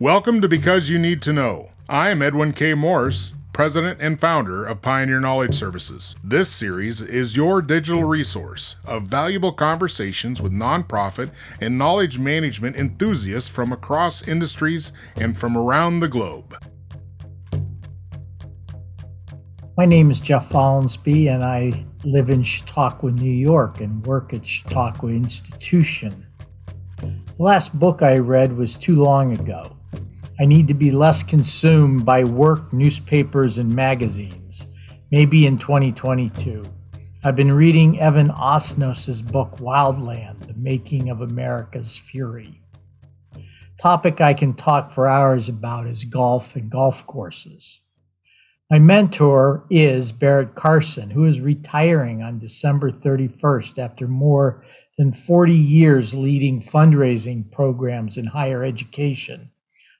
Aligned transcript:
Welcome 0.00 0.40
to 0.40 0.48
Because 0.48 0.88
You 0.88 0.98
Need 0.98 1.20
to 1.20 1.32
Know. 1.34 1.72
I 1.86 2.08
am 2.08 2.22
Edwin 2.22 2.52
K. 2.52 2.72
Morse, 2.72 3.34
President 3.52 4.00
and 4.00 4.18
founder 4.18 4.64
of 4.64 4.80
Pioneer 4.80 5.20
Knowledge 5.20 5.54
Services. 5.54 6.16
This 6.24 6.48
series 6.48 7.02
is 7.02 7.36
your 7.36 7.60
digital 7.60 8.04
resource 8.04 8.76
of 8.86 9.02
valuable 9.02 9.52
conversations 9.52 10.40
with 10.40 10.52
nonprofit 10.52 11.32
and 11.60 11.76
knowledge 11.76 12.18
management 12.18 12.76
enthusiasts 12.76 13.50
from 13.50 13.74
across 13.74 14.26
industries 14.26 14.92
and 15.16 15.36
from 15.36 15.54
around 15.54 16.00
the 16.00 16.08
globe. 16.08 16.56
My 19.76 19.84
name 19.84 20.10
is 20.10 20.18
Jeff 20.18 20.48
Follansbee, 20.48 21.28
and 21.28 21.44
I 21.44 21.84
live 22.04 22.30
in 22.30 22.42
Chautauqua, 22.42 23.10
New 23.10 23.30
York, 23.30 23.82
and 23.82 24.02
work 24.06 24.32
at 24.32 24.46
Chautauqua 24.46 25.10
Institution. 25.10 26.26
The 26.96 27.12
last 27.36 27.78
book 27.78 28.00
I 28.00 28.16
read 28.16 28.56
was 28.56 28.78
too 28.78 28.96
long 28.96 29.38
ago. 29.38 29.76
I 30.40 30.46
need 30.46 30.68
to 30.68 30.74
be 30.74 30.90
less 30.90 31.22
consumed 31.22 32.06
by 32.06 32.24
work, 32.24 32.72
newspapers, 32.72 33.58
and 33.58 33.70
magazines, 33.70 34.68
maybe 35.10 35.44
in 35.44 35.58
2022. 35.58 36.64
I've 37.22 37.36
been 37.36 37.52
reading 37.52 38.00
Evan 38.00 38.30
Osnos's 38.30 39.20
book 39.20 39.58
Wildland, 39.58 40.46
The 40.46 40.54
Making 40.54 41.10
of 41.10 41.20
America's 41.20 41.94
Fury. 41.94 42.62
Topic 43.78 44.22
I 44.22 44.32
can 44.32 44.54
talk 44.54 44.92
for 44.92 45.06
hours 45.06 45.50
about 45.50 45.86
is 45.86 46.06
golf 46.06 46.56
and 46.56 46.70
golf 46.70 47.06
courses. 47.06 47.82
My 48.70 48.78
mentor 48.78 49.66
is 49.68 50.10
Barrett 50.10 50.54
Carson, 50.54 51.10
who 51.10 51.26
is 51.26 51.42
retiring 51.42 52.22
on 52.22 52.38
December 52.38 52.90
31st 52.90 53.76
after 53.76 54.08
more 54.08 54.64
than 54.96 55.12
40 55.12 55.52
years 55.52 56.14
leading 56.14 56.62
fundraising 56.62 57.52
programs 57.52 58.16
in 58.16 58.24
higher 58.24 58.64
education. 58.64 59.49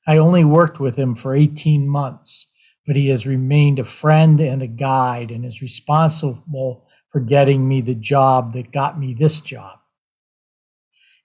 I 0.06 0.16
only 0.18 0.44
worked 0.44 0.80
with 0.80 0.96
him 0.96 1.14
for 1.14 1.34
18 1.34 1.88
months, 1.88 2.46
but 2.86 2.96
he 2.96 3.08
has 3.08 3.26
remained 3.26 3.78
a 3.78 3.84
friend 3.84 4.40
and 4.40 4.62
a 4.62 4.66
guide 4.66 5.30
and 5.30 5.44
is 5.44 5.62
responsible 5.62 6.86
for 7.10 7.20
getting 7.20 7.68
me 7.68 7.80
the 7.80 7.94
job 7.94 8.52
that 8.54 8.72
got 8.72 8.98
me 8.98 9.14
this 9.14 9.40
job. 9.40 9.78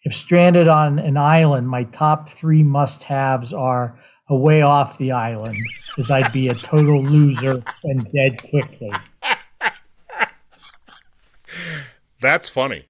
If 0.04 0.14
stranded 0.14 0.68
on 0.68 1.00
an 1.00 1.18
island, 1.18 1.68
my 1.68 1.84
top 1.86 2.30
three 2.30 2.62
must 2.64 3.04
haves 3.04 3.54
are 3.54 3.98
away 4.28 4.62
off 4.62 4.98
the 4.98 5.12
island, 5.12 5.58
as 5.98 6.12
I'd 6.12 6.32
be 6.32 6.50
a 6.50 6.56
total 6.56 7.02
loser 7.02 7.64
and 7.84 8.08
dead 8.12 8.42
quickly. 8.50 8.92
That's 12.22 12.50
funny. 12.50 12.88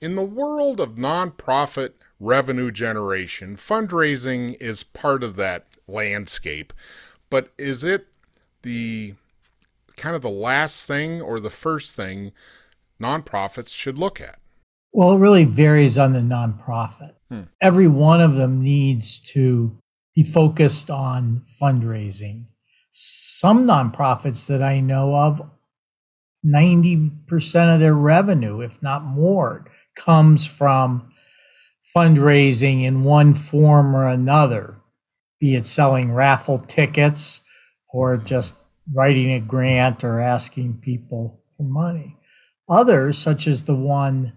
In 0.00 0.14
the 0.14 0.22
world 0.22 0.80
of 0.80 0.94
nonprofit 0.94 1.92
revenue 2.20 2.70
generation. 2.70 3.56
Fundraising 3.56 4.56
is 4.60 4.84
part 4.84 5.24
of 5.24 5.36
that 5.36 5.66
landscape, 5.88 6.72
but 7.30 7.50
is 7.58 7.82
it 7.82 8.06
the 8.62 9.14
kind 9.96 10.14
of 10.14 10.22
the 10.22 10.28
last 10.28 10.86
thing 10.86 11.20
or 11.20 11.40
the 11.40 11.50
first 11.50 11.96
thing 11.96 12.32
nonprofits 13.00 13.74
should 13.74 13.98
look 13.98 14.20
at? 14.20 14.38
Well, 14.92 15.12
it 15.12 15.18
really 15.18 15.44
varies 15.44 15.98
on 15.98 16.12
the 16.12 16.20
nonprofit. 16.20 17.14
Hmm. 17.30 17.42
Every 17.60 17.88
one 17.88 18.20
of 18.20 18.34
them 18.34 18.62
needs 18.62 19.18
to 19.32 19.76
be 20.14 20.22
focused 20.22 20.90
on 20.90 21.42
fundraising. 21.60 22.46
Some 22.90 23.66
nonprofits 23.66 24.46
that 24.46 24.62
I 24.62 24.80
know 24.80 25.14
of, 25.14 25.48
90% 26.44 27.74
of 27.74 27.80
their 27.80 27.94
revenue, 27.94 28.60
if 28.60 28.82
not 28.82 29.04
more, 29.04 29.66
comes 30.00 30.46
from 30.46 31.12
fundraising 31.94 32.84
in 32.84 33.04
one 33.04 33.34
form 33.34 33.94
or 33.94 34.08
another, 34.08 34.80
be 35.38 35.54
it 35.54 35.66
selling 35.66 36.12
raffle 36.12 36.58
tickets 36.58 37.42
or 37.92 38.16
just 38.16 38.54
writing 38.94 39.32
a 39.32 39.40
grant 39.40 40.02
or 40.02 40.20
asking 40.20 40.78
people 40.78 41.42
for 41.56 41.64
money. 41.64 42.16
Others, 42.68 43.18
such 43.18 43.46
as 43.46 43.64
the 43.64 43.74
one 43.74 44.32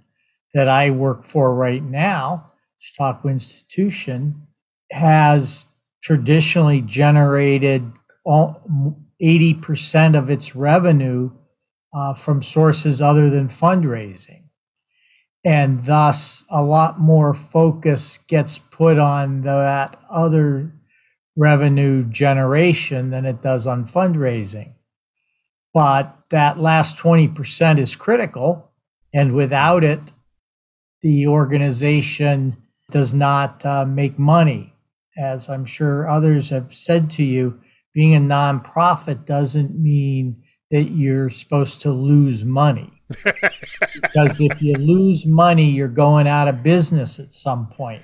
that 0.53 0.67
I 0.67 0.89
work 0.91 1.23
for 1.23 1.53
right 1.53 1.83
now, 1.83 2.51
Chautauqua 2.79 3.31
Institution, 3.31 4.47
has 4.91 5.67
traditionally 6.03 6.81
generated 6.81 7.89
80% 8.27 10.17
of 10.17 10.29
its 10.29 10.55
revenue 10.55 11.31
uh, 11.93 12.13
from 12.15 12.41
sources 12.41 13.01
other 13.01 13.29
than 13.29 13.47
fundraising 13.47 14.42
and 15.45 15.79
thus 15.81 16.45
a 16.49 16.63
lot 16.63 16.99
more 16.99 17.33
focus 17.33 18.19
gets 18.27 18.59
put 18.59 18.97
on 18.97 19.41
that 19.41 19.99
other 20.09 20.71
revenue 21.35 22.03
generation 22.05 23.09
than 23.09 23.25
it 23.25 23.41
does 23.41 23.67
on 23.67 23.85
fundraising. 23.85 24.73
But 25.73 26.17
that 26.29 26.59
last 26.59 26.97
20% 26.97 27.79
is 27.79 27.95
critical, 27.95 28.71
and 29.13 29.33
without 29.33 29.83
it, 29.83 30.13
the 31.01 31.27
organization 31.27 32.55
does 32.91 33.13
not 33.13 33.65
uh, 33.65 33.85
make 33.85 34.17
money. 34.17 34.73
As 35.17 35.49
I'm 35.49 35.65
sure 35.65 36.07
others 36.07 36.49
have 36.49 36.73
said 36.73 37.09
to 37.11 37.23
you, 37.23 37.59
being 37.93 38.15
a 38.15 38.19
nonprofit 38.19 39.25
doesn't 39.25 39.77
mean 39.77 40.41
that 40.71 40.91
you're 40.91 41.29
supposed 41.29 41.81
to 41.81 41.91
lose 41.91 42.45
money 42.45 43.02
because 43.23 44.39
if 44.39 44.61
you 44.61 44.73
lose 44.75 45.25
money, 45.25 45.69
you're 45.69 45.87
going 45.87 46.27
out 46.27 46.47
of 46.47 46.63
business 46.63 47.19
at 47.19 47.33
some 47.33 47.67
point. 47.67 48.01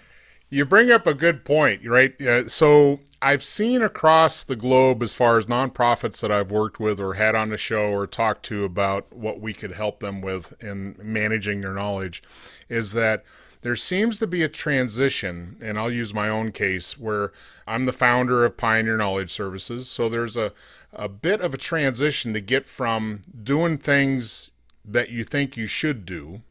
You 0.52 0.66
bring 0.66 0.90
up 0.90 1.06
a 1.06 1.14
good 1.14 1.46
point, 1.46 1.86
right? 1.86 2.20
Uh, 2.20 2.48
so 2.48 3.02
I've 3.22 3.44
seen 3.44 3.84
across 3.84 4.44
the 4.44 4.56
globe, 4.56 5.04
as 5.04 5.14
far 5.14 5.38
as 5.38 5.46
nonprofits 5.46 6.22
that 6.22 6.32
I've 6.32 6.52
worked 6.52 6.80
with 6.80 7.00
or 7.00 7.14
had 7.14 7.36
on 7.36 7.50
the 7.50 7.58
show 7.58 7.92
or 7.92 8.08
talked 8.08 8.44
to 8.46 8.64
about 8.64 9.14
what 9.14 9.40
we 9.40 9.54
could 9.54 9.74
help 9.74 10.00
them 10.00 10.22
with 10.22 10.54
in 10.60 10.96
managing 11.02 11.62
their 11.62 11.74
knowledge, 11.74 12.24
is 12.68 12.94
that 12.94 13.24
there 13.62 13.76
seems 13.76 14.20
to 14.20 14.28
be 14.28 14.42
a 14.42 14.48
transition, 14.48 15.58
and 15.62 15.78
I'll 15.78 15.92
use 15.92 16.14
my 16.14 16.30
own 16.30 16.52
case 16.52 16.98
where 16.98 17.34
I'm 17.68 17.86
the 17.86 17.94
founder 17.94 18.46
of 18.46 18.58
Pioneer 18.58 18.98
Knowledge 18.98 19.32
Services. 19.32 19.90
So 19.90 20.08
there's 20.08 20.38
a, 20.38 20.54
a 20.94 21.10
bit 21.10 21.42
of 21.42 21.54
a 21.54 21.58
transition 21.58 22.34
to 22.34 22.42
get 22.42 22.66
from 22.66 23.22
doing 23.44 23.78
things 23.78 24.52
that 24.86 25.10
you 25.10 25.24
think 25.24 25.58
you 25.58 25.68
should 25.68 26.06
do 26.06 26.42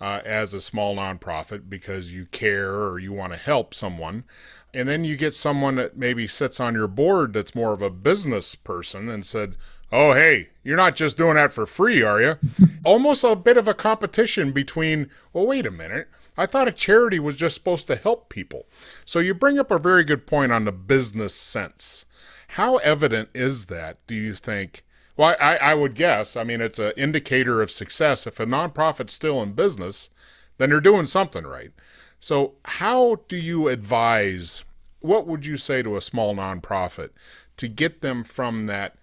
uh, 0.00 0.20
as 0.24 0.54
a 0.54 0.60
small 0.60 0.96
nonprofit 0.96 1.68
because 1.68 2.14
you 2.14 2.26
care 2.26 2.74
or 2.74 2.98
you 2.98 3.12
want 3.12 3.32
to 3.32 3.38
help 3.38 3.74
someone. 3.74 4.24
And 4.72 4.88
then 4.88 5.04
you 5.04 5.16
get 5.16 5.34
someone 5.34 5.76
that 5.76 5.96
maybe 5.96 6.26
sits 6.26 6.60
on 6.60 6.74
your 6.74 6.88
board 6.88 7.32
that's 7.32 7.54
more 7.54 7.72
of 7.72 7.82
a 7.82 7.90
business 7.90 8.54
person 8.54 9.08
and 9.08 9.24
said, 9.26 9.56
Oh, 9.92 10.12
hey, 10.12 10.50
you're 10.62 10.76
not 10.76 10.94
just 10.94 11.16
doing 11.16 11.34
that 11.34 11.50
for 11.50 11.66
free, 11.66 12.00
are 12.02 12.22
you? 12.22 12.38
Almost 12.84 13.24
a 13.24 13.34
bit 13.34 13.56
of 13.56 13.66
a 13.66 13.74
competition 13.74 14.52
between, 14.52 15.10
well, 15.32 15.46
wait 15.46 15.66
a 15.66 15.72
minute. 15.72 16.08
I 16.36 16.46
thought 16.46 16.68
a 16.68 16.72
charity 16.72 17.18
was 17.18 17.34
just 17.34 17.56
supposed 17.56 17.88
to 17.88 17.96
help 17.96 18.28
people. 18.28 18.66
So 19.04 19.18
you 19.18 19.34
bring 19.34 19.58
up 19.58 19.72
a 19.72 19.80
very 19.80 20.04
good 20.04 20.28
point 20.28 20.52
on 20.52 20.64
the 20.64 20.72
business 20.72 21.34
sense. 21.34 22.06
How 22.50 22.76
evident 22.78 23.30
is 23.34 23.66
that, 23.66 23.98
do 24.06 24.14
you 24.14 24.34
think, 24.34 24.84
well, 25.16 25.36
I, 25.40 25.56
I 25.56 25.74
would 25.74 25.94
guess. 25.94 26.36
I 26.36 26.44
mean, 26.44 26.60
it's 26.60 26.78
an 26.78 26.92
indicator 26.96 27.60
of 27.60 27.70
success. 27.70 28.26
If 28.26 28.40
a 28.40 28.46
nonprofit's 28.46 29.12
still 29.12 29.42
in 29.42 29.52
business, 29.52 30.10
then 30.58 30.70
they're 30.70 30.80
doing 30.80 31.06
something 31.06 31.44
right. 31.44 31.72
So, 32.20 32.54
how 32.64 33.20
do 33.28 33.36
you 33.36 33.68
advise? 33.68 34.64
What 35.00 35.26
would 35.26 35.46
you 35.46 35.56
say 35.56 35.82
to 35.82 35.96
a 35.96 36.00
small 36.00 36.34
nonprofit 36.34 37.10
to 37.56 37.68
get 37.68 38.02
them 38.02 38.24
from 38.24 38.66
that 38.66 38.96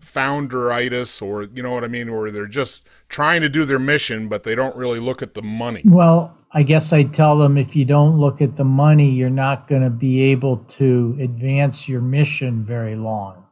founderitis, 0.00 1.22
or 1.22 1.44
you 1.44 1.62
know 1.62 1.70
what 1.70 1.84
I 1.84 1.88
mean, 1.88 2.14
where 2.14 2.30
they're 2.30 2.46
just 2.46 2.86
trying 3.08 3.40
to 3.40 3.48
do 3.48 3.64
their 3.64 3.78
mission, 3.78 4.28
but 4.28 4.44
they 4.44 4.54
don't 4.54 4.76
really 4.76 5.00
look 5.00 5.22
at 5.22 5.34
the 5.34 5.42
money? 5.42 5.82
Well, 5.86 6.36
I 6.52 6.62
guess 6.62 6.92
I'd 6.92 7.14
tell 7.14 7.38
them 7.38 7.56
if 7.56 7.74
you 7.74 7.86
don't 7.86 8.18
look 8.18 8.42
at 8.42 8.56
the 8.56 8.64
money, 8.64 9.10
you're 9.10 9.30
not 9.30 9.66
going 9.66 9.82
to 9.82 9.90
be 9.90 10.22
able 10.24 10.58
to 10.58 11.16
advance 11.20 11.88
your 11.88 12.02
mission 12.02 12.64
very 12.64 12.96
long 12.96 13.47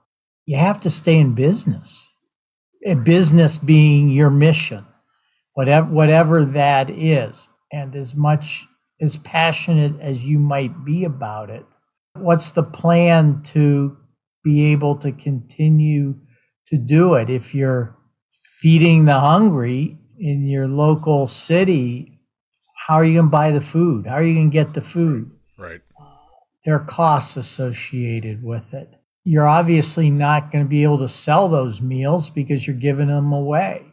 you 0.47 0.57
have 0.57 0.81
to 0.81 0.91
stay 0.91 1.19
in 1.19 1.35
business. 1.35 2.09
A 2.87 2.95
business 2.95 3.59
being 3.59 4.09
your 4.09 4.31
mission, 4.31 4.87
whatever 5.55 5.89
whatever 5.89 6.45
that 6.45 6.89
is, 6.89 7.49
and 7.73 7.97
as 7.97 8.15
much 8.15 8.65
as 9.01 9.17
passionate 9.17 10.01
as 10.01 10.25
you 10.25 10.39
might 10.39 10.85
be 10.85 11.05
about 11.05 11.51
it, 11.51 11.67
what's 12.15 12.53
the 12.53 12.63
plan 12.63 13.43
to 13.43 13.97
be 14.45 14.67
able 14.67 14.97
to 14.99 15.11
continue 15.11 16.15
to 16.69 16.77
do 16.77 17.15
it? 17.15 17.29
If 17.29 17.55
you're 17.55 17.97
feeding 18.61 19.05
the 19.05 19.19
hungry 19.19 19.99
in 20.21 20.47
your 20.47 20.69
local 20.69 21.27
city, 21.27 22.21
how 22.87 22.95
are 22.95 23.05
you 23.05 23.15
going 23.15 23.27
to 23.27 23.31
buy 23.31 23.51
the 23.51 23.61
food? 23.61 24.07
How 24.07 24.15
are 24.15 24.23
you 24.23 24.35
going 24.35 24.51
to 24.51 24.55
get 24.55 24.75
the 24.75 24.81
food? 24.81 25.33
Right. 25.59 25.81
There 26.65 26.77
are 26.77 26.85
costs 26.85 27.37
associated 27.37 28.45
with 28.45 28.75
it 28.75 28.96
you're 29.27 29.49
obviously 29.49 30.09
not 30.09 30.53
going 30.53 30.65
to 30.65 30.69
be 30.69 30.85
able 30.85 30.99
to 30.99 31.09
sell 31.09 31.49
those 31.49 31.81
meals 31.83 32.31
because 32.31 32.65
you're 32.65 32.77
giving 32.77 33.09
them 33.09 33.33
away. 33.33 33.85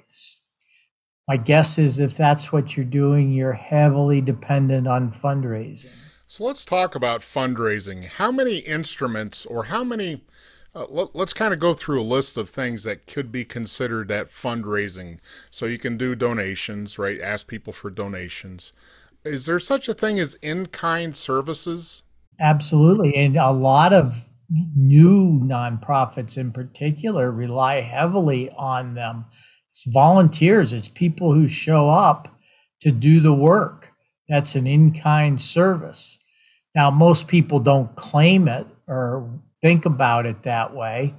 My 1.27 1.37
guess 1.37 1.79
is 1.79 1.99
if 1.99 2.15
that's 2.15 2.51
what 2.51 2.77
you're 2.77 2.85
doing, 2.85 3.33
you're 3.33 3.53
heavily 3.53 4.21
dependent 4.21 4.87
on 4.87 5.11
fundraising. 5.11 5.89
So 6.27 6.43
let's 6.43 6.63
talk 6.63 6.93
about 6.93 7.21
fundraising. 7.21 8.05
How 8.05 8.31
many 8.31 8.59
instruments 8.59 9.43
or 9.47 9.65
how 9.65 9.83
many 9.83 10.21
uh, 10.75 10.85
let, 10.87 11.15
us 11.15 11.33
kind 11.33 11.51
of 11.51 11.59
go 11.59 11.73
through 11.73 11.99
a 11.99 12.03
list 12.03 12.37
of 12.37 12.47
things 12.47 12.83
that 12.83 13.07
could 13.07 13.31
be 13.31 13.43
considered 13.43 14.09
that 14.09 14.27
fundraising. 14.27 15.17
So 15.49 15.65
you 15.65 15.79
can 15.79 15.97
do 15.97 16.13
donations, 16.13 16.99
right? 16.99 17.19
Ask 17.19 17.47
people 17.47 17.73
for 17.73 17.89
donations. 17.89 18.71
Is 19.23 19.47
there 19.47 19.59
such 19.59 19.87
a 19.87 19.93
thing 19.95 20.19
as 20.19 20.35
in 20.35 20.67
kind 20.67 21.15
services? 21.15 22.03
Absolutely. 22.39 23.15
And 23.15 23.35
a 23.35 23.51
lot 23.51 23.93
of 23.93 24.27
new 24.49 25.39
nonprofits 25.43 26.37
in 26.37 26.51
particular 26.51 27.31
rely 27.31 27.81
heavily 27.81 28.49
on 28.57 28.93
them. 28.93 29.25
It's 29.69 29.83
volunteers, 29.87 30.73
it's 30.73 30.87
people 30.87 31.33
who 31.33 31.47
show 31.47 31.89
up 31.89 32.27
to 32.81 32.91
do 32.91 33.19
the 33.19 33.33
work. 33.33 33.91
That's 34.29 34.55
an 34.55 34.67
in 34.67 34.93
kind 34.93 35.39
service. 35.39 36.19
Now, 36.75 36.91
most 36.91 37.27
people 37.27 37.59
don't 37.59 37.95
claim 37.95 38.47
it 38.47 38.67
or 38.87 39.39
think 39.61 39.85
about 39.85 40.25
it 40.25 40.43
that 40.43 40.75
way. 40.75 41.15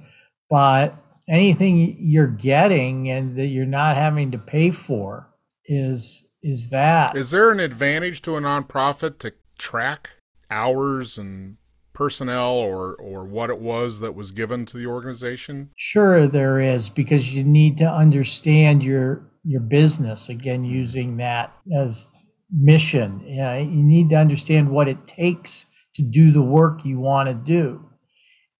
But 0.49 0.95
anything 1.27 1.97
you're 1.99 2.27
getting 2.27 3.09
and 3.09 3.35
that 3.37 3.47
you're 3.47 3.65
not 3.65 3.95
having 3.95 4.31
to 4.31 4.37
pay 4.37 4.71
for 4.71 5.29
is 5.65 6.25
is 6.41 6.69
that. 6.69 7.17
Is 7.17 7.31
there 7.31 7.49
an 7.51 7.59
advantage 7.59 8.21
to 8.21 8.35
a 8.35 8.39
nonprofit 8.39 9.17
to 9.19 9.33
track 9.57 10.11
hours 10.51 11.17
and 11.17 11.57
personnel 11.95 12.51
or 12.51 12.95
or 12.95 13.25
what 13.25 13.49
it 13.49 13.59
was 13.59 13.99
that 14.01 14.13
was 14.13 14.31
given 14.31 14.65
to 14.67 14.77
the 14.77 14.85
organization? 14.85 15.71
Sure 15.75 16.27
there 16.27 16.59
is 16.59 16.89
because 16.89 17.33
you 17.33 17.43
need 17.43 17.77
to 17.79 17.89
understand 17.89 18.83
your 18.83 19.31
your 19.43 19.61
business 19.61 20.29
again 20.29 20.63
mm-hmm. 20.63 20.75
using 20.75 21.17
that 21.17 21.55
as 21.79 22.09
mission. 22.51 23.21
You, 23.25 23.43
you 23.43 23.83
need 23.83 24.09
to 24.09 24.15
understand 24.15 24.69
what 24.69 24.87
it 24.87 25.07
takes 25.07 25.65
to 25.95 26.01
do 26.01 26.31
the 26.31 26.41
work 26.41 26.83
you 26.85 26.99
want 26.99 27.29
to 27.29 27.33
do. 27.33 27.81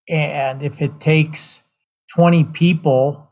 And 0.08 0.62
if 0.62 0.82
it 0.82 1.00
takes 1.00 1.64
20 2.16 2.46
people 2.46 3.30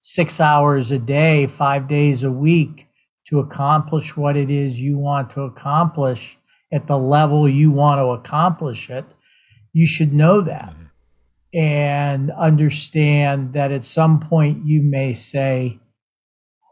six 0.00 0.40
hours 0.40 0.90
a 0.90 0.98
day, 0.98 1.46
five 1.46 1.88
days 1.88 2.22
a 2.22 2.30
week 2.30 2.88
to 3.28 3.38
accomplish 3.38 4.16
what 4.16 4.36
it 4.36 4.50
is 4.50 4.80
you 4.80 4.98
want 4.98 5.30
to 5.30 5.42
accomplish 5.42 6.38
at 6.72 6.86
the 6.86 6.98
level 6.98 7.48
you 7.48 7.70
want 7.70 7.98
to 7.98 8.06
accomplish 8.06 8.90
it, 8.90 9.04
you 9.72 9.86
should 9.86 10.12
know 10.12 10.40
that 10.40 10.70
mm-hmm. 10.70 11.58
and 11.58 12.30
understand 12.32 13.52
that 13.52 13.70
at 13.70 13.84
some 13.84 14.20
point 14.20 14.64
you 14.64 14.82
may 14.82 15.14
say, 15.14 15.78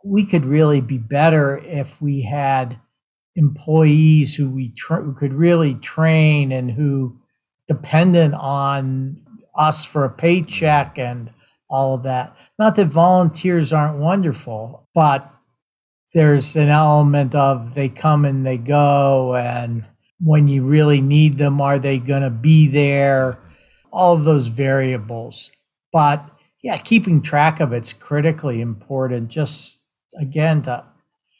we 0.04 0.24
could 0.24 0.46
really 0.46 0.80
be 0.80 0.98
better 0.98 1.58
if 1.58 2.00
we 2.00 2.22
had 2.22 2.78
employees 3.36 4.34
who 4.34 4.48
we 4.48 4.70
tra- 4.70 5.02
who 5.02 5.12
could 5.12 5.32
really 5.32 5.74
train 5.74 6.52
and 6.52 6.70
who 6.70 7.18
dependent 7.68 8.34
on 8.34 9.20
us 9.54 9.84
for 9.84 10.04
a 10.04 10.10
paycheck 10.10 10.98
and 10.98 11.30
all 11.68 11.94
of 11.94 12.02
that. 12.02 12.36
Not 12.58 12.76
that 12.76 12.86
volunteers 12.86 13.72
aren't 13.72 13.98
wonderful, 13.98 14.88
but 14.94 15.32
there's 16.12 16.56
an 16.56 16.68
element 16.68 17.34
of 17.34 17.74
they 17.74 17.88
come 17.88 18.24
and 18.24 18.44
they 18.44 18.58
go, 18.58 19.34
and 19.36 19.88
when 20.20 20.48
you 20.48 20.64
really 20.64 21.00
need 21.00 21.38
them, 21.38 21.60
are 21.60 21.78
they 21.78 21.98
going 21.98 22.22
to 22.22 22.30
be 22.30 22.66
there? 22.66 23.38
All 23.92 24.14
of 24.14 24.24
those 24.24 24.48
variables. 24.48 25.50
But 25.92 26.28
yeah, 26.62 26.76
keeping 26.76 27.22
track 27.22 27.60
of 27.60 27.72
it's 27.72 27.92
critically 27.92 28.60
important. 28.60 29.28
Just 29.28 29.78
again, 30.18 30.62
to 30.62 30.84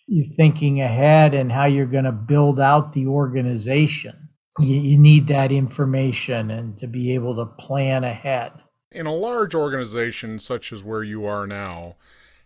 you 0.07 0.25
thinking 0.25 0.81
ahead 0.81 1.35
and 1.35 1.53
how 1.53 1.67
you're 1.67 1.87
going 1.87 2.05
to 2.05 2.13
build 2.13 2.59
out 2.59 2.93
the 2.93 3.07
organization 3.07 4.31
you, 4.59 4.77
you 4.77 4.99
need 4.99 5.27
that 5.29 5.53
information 5.53 6.51
and 6.51 6.79
to 6.79 6.87
be 6.87 7.15
able 7.15 7.37
to 7.37 7.47
plan 7.47 8.05
ahead. 8.05 8.53
In 8.91 9.07
a 9.07 9.15
large 9.15 9.55
organization 9.55 10.39
such 10.39 10.73
as 10.73 10.83
where 10.83 11.03
you 11.03 11.25
are 11.25 11.47
now, 11.47 11.97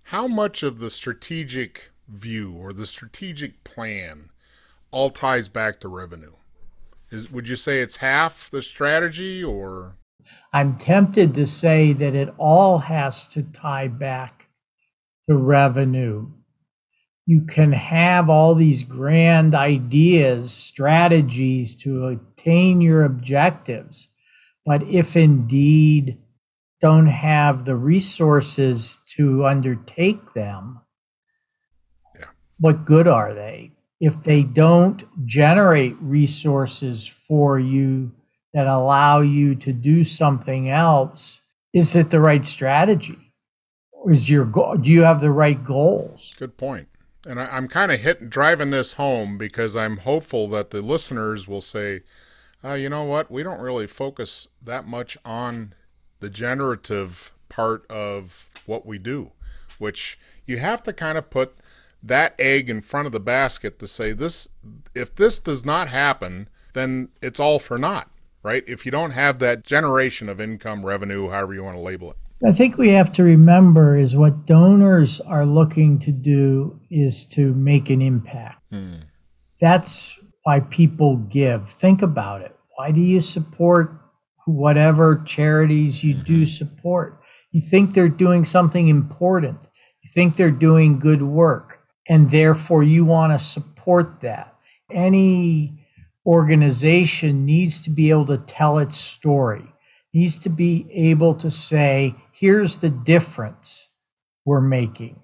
how 0.04 0.28
much 0.28 0.62
of 0.62 0.78
the 0.78 0.90
strategic 0.90 1.90
view 2.08 2.52
or 2.52 2.72
the 2.72 2.86
strategic 2.86 3.64
plan 3.64 4.30
all 4.90 5.10
ties 5.10 5.48
back 5.48 5.80
to 5.80 5.88
revenue? 5.88 6.34
Is 7.10 7.30
would 7.30 7.48
you 7.48 7.56
say 7.56 7.80
it's 7.80 7.96
half 7.96 8.50
the 8.50 8.62
strategy 8.62 9.42
or 9.42 9.96
I'm 10.52 10.76
tempted 10.76 11.34
to 11.34 11.46
say 11.46 11.92
that 11.92 12.14
it 12.14 12.32
all 12.38 12.78
has 12.78 13.28
to 13.28 13.42
tie 13.42 13.88
back 13.88 14.48
to 15.28 15.36
revenue 15.36 16.30
you 17.26 17.42
can 17.42 17.72
have 17.72 18.28
all 18.28 18.54
these 18.54 18.82
grand 18.82 19.54
ideas, 19.54 20.52
strategies 20.52 21.74
to 21.76 22.06
attain 22.08 22.80
your 22.80 23.04
objectives. 23.04 24.10
But 24.66 24.82
if 24.84 25.16
indeed 25.16 26.18
don't 26.80 27.06
have 27.06 27.64
the 27.64 27.76
resources 27.76 28.98
to 29.16 29.46
undertake 29.46 30.34
them. 30.34 30.80
What 32.58 32.84
good 32.84 33.06
are 33.06 33.34
they? 33.34 33.72
If 34.00 34.22
they 34.22 34.42
don't 34.42 35.04
generate 35.26 35.96
resources 36.00 37.06
for 37.06 37.58
you 37.58 38.12
that 38.52 38.66
allow 38.66 39.20
you 39.20 39.54
to 39.56 39.72
do 39.72 40.04
something 40.04 40.68
else, 40.68 41.42
is 41.72 41.96
it 41.96 42.10
the 42.10 42.20
right 42.20 42.44
strategy? 42.44 43.32
or 43.92 44.12
Is 44.12 44.28
your 44.28 44.44
goal, 44.44 44.76
do 44.76 44.90
you 44.90 45.02
have 45.02 45.20
the 45.20 45.30
right 45.30 45.62
goals? 45.64 46.34
Good 46.38 46.56
point 46.56 46.88
and 47.26 47.40
I, 47.40 47.56
am 47.56 47.68
kind 47.68 47.90
of 47.92 48.00
hitting 48.00 48.28
driving 48.28 48.70
this 48.70 48.94
home 48.94 49.38
because 49.38 49.76
I'm 49.76 49.98
hopeful 49.98 50.48
that 50.48 50.70
the 50.70 50.82
listeners 50.82 51.48
will 51.48 51.60
say, 51.60 52.02
uh, 52.62 52.74
you 52.74 52.88
know 52.88 53.04
what, 53.04 53.30
we 53.30 53.42
don't 53.42 53.60
really 53.60 53.86
focus 53.86 54.48
that 54.62 54.86
much 54.86 55.16
on 55.24 55.74
the 56.20 56.30
generative 56.30 57.32
part 57.48 57.86
of 57.90 58.50
what 58.66 58.86
we 58.86 58.98
do, 58.98 59.32
which 59.78 60.18
you 60.46 60.58
have 60.58 60.82
to 60.84 60.92
kind 60.92 61.18
of 61.18 61.30
put 61.30 61.56
that 62.04 62.34
egg 62.38 62.68
in 62.68 62.80
front 62.80 63.06
of 63.06 63.12
the 63.12 63.20
basket 63.20 63.78
to 63.78 63.86
say 63.86 64.12
this 64.12 64.48
if 64.94 65.14
this 65.14 65.38
does 65.38 65.64
not 65.64 65.88
happen 65.88 66.48
then 66.74 67.08
it's 67.22 67.40
all 67.40 67.58
for 67.58 67.78
naught 67.78 68.10
right 68.42 68.64
if 68.66 68.84
you 68.84 68.92
don't 68.92 69.12
have 69.12 69.38
that 69.38 69.64
generation 69.64 70.28
of 70.28 70.40
income 70.40 70.84
revenue 70.84 71.30
however 71.30 71.54
you 71.54 71.64
want 71.64 71.76
to 71.76 71.80
label 71.80 72.10
it 72.10 72.16
I 72.44 72.52
think 72.52 72.76
we 72.76 72.90
have 72.90 73.10
to 73.12 73.22
remember 73.22 73.96
is 73.96 74.16
what 74.16 74.44
donors 74.44 75.20
are 75.22 75.46
looking 75.46 75.98
to 76.00 76.12
do 76.12 76.78
is 76.90 77.24
to 77.26 77.54
make 77.54 77.88
an 77.88 78.02
impact. 78.02 78.60
Hmm. 78.70 78.96
That's 79.60 80.18
why 80.42 80.60
people 80.60 81.16
give. 81.16 81.70
Think 81.70 82.02
about 82.02 82.42
it. 82.42 82.54
Why 82.76 82.90
do 82.90 83.00
you 83.00 83.22
support 83.22 83.92
whatever 84.46 85.22
charities 85.24 86.04
you 86.04 86.12
do 86.12 86.42
mm-hmm. 86.42 86.44
support? 86.44 87.20
You 87.52 87.62
think 87.62 87.94
they're 87.94 88.08
doing 88.08 88.44
something 88.44 88.88
important. 88.88 89.58
You 90.02 90.10
think 90.12 90.36
they're 90.36 90.50
doing 90.50 90.98
good 90.98 91.22
work, 91.22 91.80
and 92.08 92.30
therefore 92.30 92.82
you 92.82 93.04
want 93.04 93.32
to 93.32 93.38
support 93.38 94.20
that. 94.20 94.54
Any 94.90 95.84
organization 96.26 97.44
needs 97.44 97.80
to 97.82 97.90
be 97.90 98.10
able 98.10 98.26
to 98.26 98.38
tell 98.38 98.78
its 98.78 98.96
story, 98.96 99.64
needs 100.12 100.38
to 100.40 100.48
be 100.48 100.86
able 100.90 101.34
to 101.36 101.50
say, 101.50 102.14
here's 102.32 102.78
the 102.78 102.90
difference 102.90 103.90
we're 104.44 104.60
making. 104.60 105.20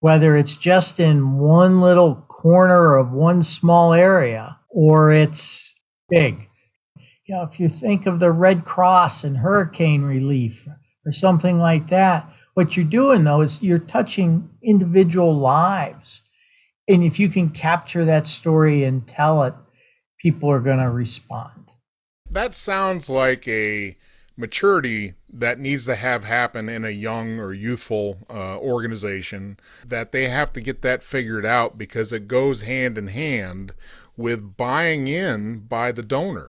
Whether 0.00 0.36
it's 0.36 0.56
just 0.56 0.98
in 0.98 1.38
one 1.38 1.80
little 1.80 2.16
corner 2.28 2.96
of 2.96 3.12
one 3.12 3.42
small 3.42 3.92
area 3.92 4.58
or 4.68 5.12
it's 5.12 5.74
big. 6.08 6.48
You 7.26 7.36
know, 7.36 7.42
if 7.44 7.60
you 7.60 7.68
think 7.68 8.06
of 8.06 8.18
the 8.18 8.32
Red 8.32 8.64
Cross 8.64 9.22
and 9.22 9.36
hurricane 9.36 10.02
relief 10.02 10.66
or 11.06 11.12
something 11.12 11.56
like 11.56 11.88
that, 11.88 12.28
what 12.54 12.76
you're 12.76 12.84
doing 12.84 13.24
though 13.24 13.40
is 13.40 13.62
you're 13.62 13.78
touching 13.78 14.50
individual 14.62 15.36
lives. 15.36 16.22
And 16.88 17.02
if 17.02 17.18
you 17.18 17.28
can 17.28 17.50
capture 17.50 18.04
that 18.04 18.26
story 18.26 18.84
and 18.84 19.06
tell 19.06 19.42
it, 19.44 19.54
people 20.18 20.50
are 20.50 20.60
going 20.60 20.78
to 20.80 20.90
respond. 20.90 21.72
That 22.30 22.54
sounds 22.54 23.08
like 23.08 23.46
a 23.46 23.96
maturity 24.36 25.14
that 25.28 25.58
needs 25.58 25.86
to 25.86 25.94
have 25.94 26.24
happen 26.24 26.68
in 26.68 26.84
a 26.84 26.90
young 26.90 27.38
or 27.38 27.52
youthful 27.52 28.18
uh, 28.30 28.56
organization 28.58 29.58
that 29.86 30.12
they 30.12 30.28
have 30.28 30.52
to 30.52 30.60
get 30.60 30.82
that 30.82 31.02
figured 31.02 31.44
out 31.44 31.76
because 31.76 32.12
it 32.12 32.28
goes 32.28 32.62
hand 32.62 32.96
in 32.96 33.08
hand 33.08 33.74
with 34.16 34.56
buying 34.56 35.06
in 35.06 35.58
by 35.60 35.92
the 35.92 36.02
donor 36.02 36.46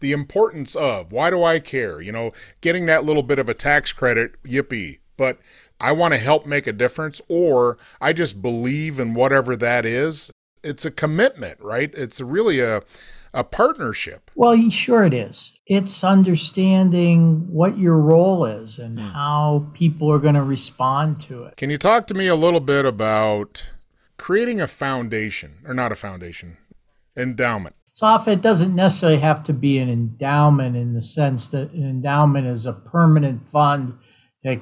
the 0.00 0.12
importance 0.12 0.76
of 0.76 1.12
why 1.12 1.28
do 1.28 1.42
i 1.42 1.58
care 1.58 2.00
you 2.00 2.12
know 2.12 2.32
getting 2.60 2.86
that 2.86 3.04
little 3.04 3.22
bit 3.22 3.38
of 3.38 3.48
a 3.48 3.54
tax 3.54 3.92
credit 3.92 4.40
yippee 4.44 4.98
but 5.18 5.38
i 5.78 5.92
want 5.92 6.14
to 6.14 6.18
help 6.18 6.46
make 6.46 6.66
a 6.66 6.72
difference 6.72 7.20
or 7.28 7.76
i 8.00 8.14
just 8.14 8.40
believe 8.40 8.98
in 8.98 9.12
whatever 9.12 9.54
that 9.54 9.84
is 9.84 10.30
it's 10.64 10.86
a 10.86 10.90
commitment 10.90 11.60
right 11.60 11.94
it's 11.94 12.22
really 12.22 12.60
a 12.60 12.82
a 13.34 13.44
partnership. 13.44 14.30
Well, 14.34 14.70
sure 14.70 15.04
it 15.04 15.14
is. 15.14 15.60
It's 15.66 16.02
understanding 16.02 17.46
what 17.48 17.78
your 17.78 17.96
role 17.96 18.44
is 18.44 18.78
and 18.78 18.98
hmm. 18.98 19.06
how 19.06 19.68
people 19.74 20.10
are 20.10 20.18
going 20.18 20.34
to 20.34 20.42
respond 20.42 21.20
to 21.22 21.44
it. 21.44 21.56
Can 21.56 21.70
you 21.70 21.78
talk 21.78 22.06
to 22.08 22.14
me 22.14 22.26
a 22.26 22.34
little 22.34 22.60
bit 22.60 22.84
about 22.84 23.64
creating 24.16 24.60
a 24.60 24.66
foundation, 24.66 25.58
or 25.64 25.74
not 25.74 25.92
a 25.92 25.94
foundation, 25.94 26.56
endowment? 27.16 27.74
So 27.92 28.06
often 28.06 28.34
it 28.34 28.42
doesn't 28.42 28.74
necessarily 28.74 29.18
have 29.18 29.42
to 29.44 29.52
be 29.52 29.78
an 29.78 29.90
endowment 29.90 30.76
in 30.76 30.92
the 30.92 31.02
sense 31.02 31.48
that 31.48 31.72
an 31.72 31.82
endowment 31.82 32.46
is 32.46 32.64
a 32.64 32.72
permanent 32.72 33.44
fund 33.44 33.98
that 34.44 34.60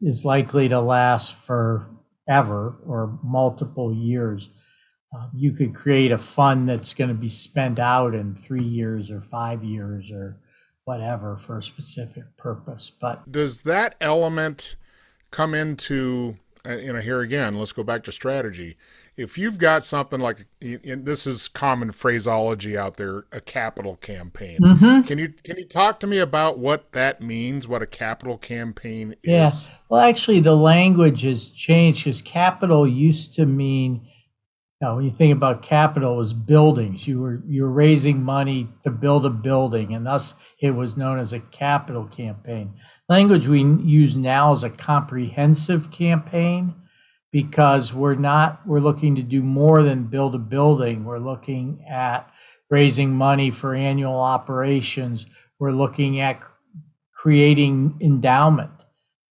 is 0.00 0.24
likely 0.24 0.68
to 0.68 0.80
last 0.80 1.34
forever 1.34 2.78
or 2.86 3.18
multiple 3.22 3.92
years. 3.92 4.50
Uh, 5.16 5.28
you 5.34 5.52
could 5.52 5.74
create 5.74 6.12
a 6.12 6.18
fund 6.18 6.68
that's 6.68 6.92
going 6.94 7.08
to 7.08 7.14
be 7.14 7.28
spent 7.28 7.78
out 7.78 8.14
in 8.14 8.34
three 8.34 8.64
years 8.64 9.10
or 9.10 9.20
five 9.20 9.64
years 9.64 10.12
or 10.12 10.38
whatever 10.84 11.36
for 11.36 11.58
a 11.58 11.62
specific 11.62 12.24
purpose. 12.36 12.90
But 12.90 13.30
does 13.30 13.62
that 13.62 13.94
element 14.00 14.76
come 15.30 15.54
into, 15.54 16.36
you 16.66 16.92
know, 16.92 17.00
here 17.00 17.20
again, 17.20 17.58
let's 17.58 17.72
go 17.72 17.82
back 17.82 18.04
to 18.04 18.12
strategy. 18.12 18.76
If 19.18 19.36
you've 19.36 19.58
got 19.58 19.84
something 19.84 20.20
like 20.20 20.46
this 20.60 21.26
is 21.26 21.48
common 21.48 21.90
phraseology 21.90 22.78
out 22.78 22.96
there, 22.96 23.24
a 23.32 23.40
capital 23.40 23.96
campaign. 23.96 24.60
Mm-hmm. 24.60 25.02
Can 25.02 25.18
you 25.18 25.34
can 25.42 25.58
you 25.58 25.64
talk 25.64 25.98
to 26.00 26.06
me 26.06 26.18
about 26.18 26.58
what 26.58 26.92
that 26.92 27.20
means? 27.20 27.66
What 27.66 27.82
a 27.82 27.86
capital 27.86 28.38
campaign 28.38 29.16
is? 29.24 29.28
Yeah. 29.28 29.50
Well, 29.88 30.00
actually, 30.00 30.40
the 30.40 30.56
language 30.56 31.22
has 31.22 31.50
changed 31.50 32.04
because 32.04 32.22
capital 32.22 32.86
used 32.86 33.34
to 33.34 33.44
mean 33.44 34.06
now, 34.80 34.94
when 34.94 35.04
you 35.04 35.10
think 35.10 35.32
about 35.32 35.62
capital 35.62 36.18
was 36.18 36.32
buildings, 36.32 37.08
you 37.08 37.20
were 37.20 37.42
you 37.48 37.64
were 37.64 37.72
raising 37.72 38.22
money 38.22 38.68
to 38.84 38.90
build 38.92 39.26
a 39.26 39.30
building, 39.30 39.92
and 39.92 40.06
thus 40.06 40.34
it 40.60 40.70
was 40.70 40.96
known 40.96 41.18
as 41.18 41.32
a 41.32 41.40
capital 41.40 42.04
campaign. 42.04 42.74
Language 43.08 43.48
we 43.48 43.64
use 43.64 44.16
now 44.16 44.52
is 44.52 44.62
a 44.62 44.70
comprehensive 44.70 45.90
campaign 45.90 46.76
because 47.30 47.92
we're 47.92 48.14
not 48.14 48.66
we're 48.66 48.80
looking 48.80 49.16
to 49.16 49.22
do 49.22 49.42
more 49.42 49.82
than 49.82 50.04
build 50.04 50.34
a 50.34 50.38
building. 50.38 51.04
We're 51.04 51.18
looking 51.18 51.84
at 51.88 52.30
raising 52.70 53.14
money 53.14 53.50
for 53.50 53.74
annual 53.74 54.18
operations. 54.18 55.26
We're 55.58 55.72
looking 55.72 56.20
at 56.20 56.42
creating 57.12 57.98
endowment, 58.00 58.86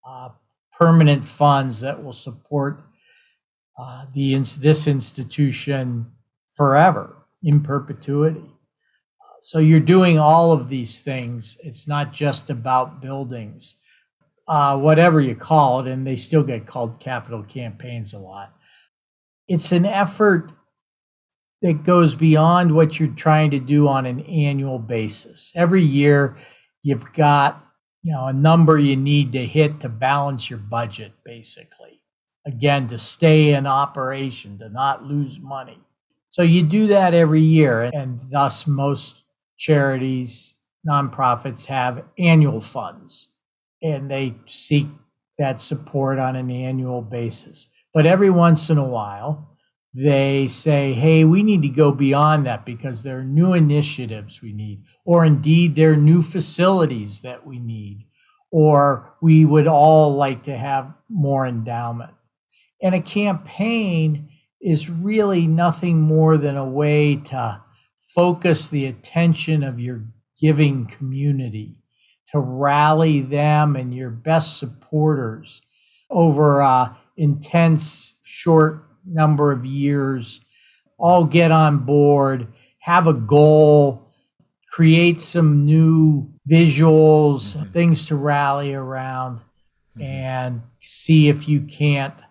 uh, 0.08 0.30
permanent 0.72 1.24
funds 1.24 1.82
that 1.82 2.04
will 2.04 2.14
support 2.14 2.82
uh, 3.78 4.06
the 4.14 4.36
this 4.60 4.88
institution 4.88 6.12
forever 6.54 7.16
in 7.44 7.62
perpetuity. 7.62 8.44
So 9.42 9.60
you're 9.60 9.80
doing 9.80 10.20
all 10.20 10.52
of 10.52 10.68
these 10.68 11.02
things. 11.02 11.58
It's 11.64 11.88
not 11.88 12.12
just 12.12 12.50
about 12.50 13.02
buildings, 13.02 13.76
uh, 14.48 14.78
whatever 14.78 15.20
you 15.20 15.36
call 15.36 15.82
it, 15.82 15.88
and 15.88 16.06
they 16.06 16.16
still 16.16 16.44
get 16.44 16.66
called 16.66 17.00
capital 17.00 17.44
campaigns 17.44 18.14
a 18.14 18.20
lot. 18.20 18.54
It's 19.48 19.72
an 19.72 19.86
effort 19.86 20.52
that 21.62 21.84
goes 21.84 22.16
beyond 22.16 22.74
what 22.74 23.00
you're 23.00 23.10
trying 23.10 23.52
to 23.52 23.60
do 23.60 23.88
on 23.88 24.06
an 24.06 24.22
annual 24.22 24.80
basis. 24.80 25.52
Every 25.56 25.82
year, 25.82 26.38
you've 26.84 27.12
got 27.14 27.64
you 28.04 28.14
know 28.14 28.26
a 28.26 28.34
number 28.34 28.78
you 28.78 28.96
need 28.96 29.32
to 29.34 29.46
hit 29.46 29.82
to 29.82 29.90
balance 29.90 30.50
your 30.50 30.60
budget, 30.60 31.14
basically 31.26 31.98
again, 32.48 32.88
to 32.88 32.98
stay 32.98 33.54
in 33.54 33.68
operation, 33.68 34.58
to 34.58 34.70
not 34.70 35.04
lose 35.04 35.40
money. 35.40 35.78
So 36.30 36.42
you 36.42 36.66
do 36.66 36.88
that 36.88 37.14
every 37.14 37.42
year, 37.42 37.92
and 37.94 38.20
thus 38.32 38.66
most 38.66 39.26
charities, 39.58 40.56
nonprofits 40.88 41.66
have 41.66 42.06
annual 42.18 42.62
funds, 42.62 43.30
and 43.82 44.10
they 44.10 44.36
seek 44.48 44.88
that 45.38 45.62
support 45.62 46.20
on 46.20 46.36
an 46.36 46.50
annual 46.50 47.02
basis. 47.02 47.70
But 47.94 48.06
every 48.06 48.30
once 48.30 48.70
in 48.70 48.78
a 48.78 48.88
while, 48.88 49.58
they 49.94 50.48
say, 50.48 50.94
hey, 50.94 51.24
we 51.24 51.42
need 51.42 51.62
to 51.64 51.70
go 51.70 51.92
beyond 51.92 52.46
that 52.46 52.66
because 52.66 53.02
there 53.02 53.20
are 53.20 53.24
new 53.24 53.54
initiatives 53.54 54.42
we 54.42 54.54
need, 54.54 54.84
or 55.06 55.26
indeed 55.26 55.76
there 55.76 55.94
are 55.94 55.98
new 55.98 56.22
facilities 56.22 57.22
that 57.22 57.46
we 57.46 57.60
need, 57.60 58.06
or 58.52 59.16
we 59.22 59.46
would 59.46 59.68
all 59.68 60.16
like 60.16 60.44
to 60.44 60.56
have 60.56 60.94
more 61.10 61.48
endowment. 61.48 62.14
And 62.82 62.94
a 62.94 63.02
campaign 63.02 64.30
is 64.62 64.90
really 64.90 65.48
nothing 65.48 66.02
more 66.02 66.38
than 66.38 66.58
a 66.58 66.68
way 66.68 67.16
to 67.16 67.62
focus 68.04 68.68
the 68.68 68.86
attention 68.86 69.64
of 69.64 69.80
your 69.80 70.04
giving 70.40 70.86
community, 70.86 71.78
to 72.32 72.40
rally 72.40 73.22
them 73.22 73.76
and 73.76 73.94
your 73.94 74.10
best 74.10 74.58
supporters 74.58 75.62
over 76.10 76.60
a 76.60 76.98
intense, 77.16 78.16
short 78.24 78.86
number 79.06 79.52
of 79.52 79.66
years, 79.66 80.42
all 80.98 81.26
get 81.26 81.52
on 81.52 81.80
board, 81.80 82.48
have 82.80 83.08
a 83.08 83.14
goal, 83.14 84.12
create 84.72 85.22
some 85.22 85.66
new 85.66 86.32
visuals, 86.50 87.56
mm-hmm. 87.56 87.72
things 87.72 88.08
to 88.08 88.16
rally 88.16 88.74
around, 88.74 89.40
mm-hmm. 89.40 90.02
and 90.02 90.62
see 90.82 91.30
if 91.30 91.48
you 91.48 91.62
can't 91.62 92.22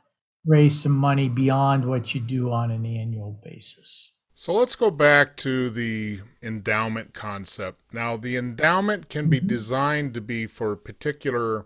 raise 0.45 0.81
some 0.81 0.93
money 0.93 1.29
beyond 1.29 1.85
what 1.85 2.15
you 2.15 2.21
do 2.21 2.53
on 2.53 2.71
an 2.71 2.87
annual 2.87 3.39
basis. 3.43 4.13
So 4.39 4.53
let's 4.53 4.77
go 4.77 4.91
back 4.91 5.35
to 5.39 5.71
the 5.71 6.21
endowment 6.43 7.15
concept. 7.15 7.81
Now, 7.95 8.19
the 8.19 8.37
endowment 8.37 9.09
can 9.09 9.31
be 9.31 9.39
mm-hmm. 9.39 9.47
designed 9.47 10.13
to 10.13 10.21
be 10.21 10.47
for 10.47 10.73
a 10.73 10.77
particular 10.77 11.65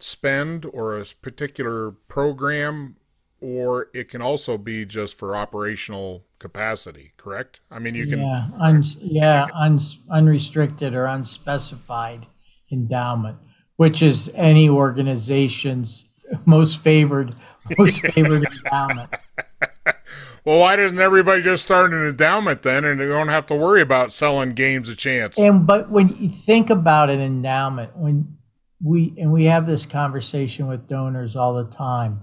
spend 0.00 0.64
or 0.64 0.98
a 0.98 1.04
particular 1.20 1.90
program, 1.90 2.96
or 3.42 3.90
it 3.92 4.08
can 4.08 4.22
also 4.22 4.56
be 4.56 4.86
just 4.86 5.18
for 5.18 5.36
operational 5.36 6.24
capacity, 6.38 7.12
correct? 7.18 7.60
I 7.70 7.78
mean, 7.78 7.94
you 7.94 8.06
can. 8.06 8.20
Yeah, 8.20 8.48
un- 8.58 8.84
yeah 9.02 9.46
un- 9.54 9.78
unrestricted 10.08 10.94
or 10.94 11.04
unspecified 11.04 12.26
endowment, 12.72 13.36
which 13.76 14.00
is 14.00 14.32
any 14.34 14.70
organization's 14.70 16.06
most 16.46 16.80
favored 16.80 17.34
most 17.76 18.00
favored 18.14 18.46
endowment. 18.50 19.10
Well, 20.48 20.60
why 20.60 20.76
doesn't 20.76 20.98
everybody 20.98 21.42
just 21.42 21.62
start 21.62 21.92
an 21.92 22.08
endowment 22.08 22.62
then, 22.62 22.82
and 22.86 22.98
they 22.98 23.06
don't 23.06 23.28
have 23.28 23.44
to 23.48 23.54
worry 23.54 23.82
about 23.82 24.14
selling 24.14 24.54
games 24.54 24.88
a 24.88 24.96
chance? 24.96 25.38
And 25.38 25.66
but 25.66 25.90
when 25.90 26.08
you 26.18 26.30
think 26.30 26.70
about 26.70 27.10
an 27.10 27.20
endowment, 27.20 27.94
when 27.94 28.38
we 28.82 29.12
and 29.18 29.30
we 29.30 29.44
have 29.44 29.66
this 29.66 29.84
conversation 29.84 30.66
with 30.66 30.88
donors 30.88 31.36
all 31.36 31.52
the 31.52 31.70
time, 31.70 32.22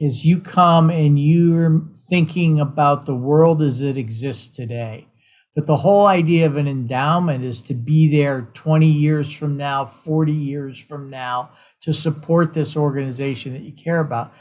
is 0.00 0.24
you 0.24 0.40
come 0.40 0.88
and 0.88 1.18
you're 1.18 1.82
thinking 2.08 2.60
about 2.60 3.04
the 3.04 3.14
world 3.14 3.60
as 3.60 3.82
it 3.82 3.98
exists 3.98 4.56
today. 4.56 5.06
But 5.54 5.66
the 5.66 5.76
whole 5.76 6.06
idea 6.06 6.46
of 6.46 6.56
an 6.56 6.68
endowment 6.68 7.44
is 7.44 7.60
to 7.60 7.74
be 7.74 8.10
there 8.10 8.48
20 8.54 8.86
years 8.86 9.30
from 9.30 9.58
now, 9.58 9.84
40 9.84 10.32
years 10.32 10.78
from 10.78 11.10
now, 11.10 11.50
to 11.82 11.92
support 11.92 12.54
this 12.54 12.74
organization 12.74 13.52
that 13.52 13.64
you 13.64 13.72
care 13.72 14.00
about. 14.00 14.32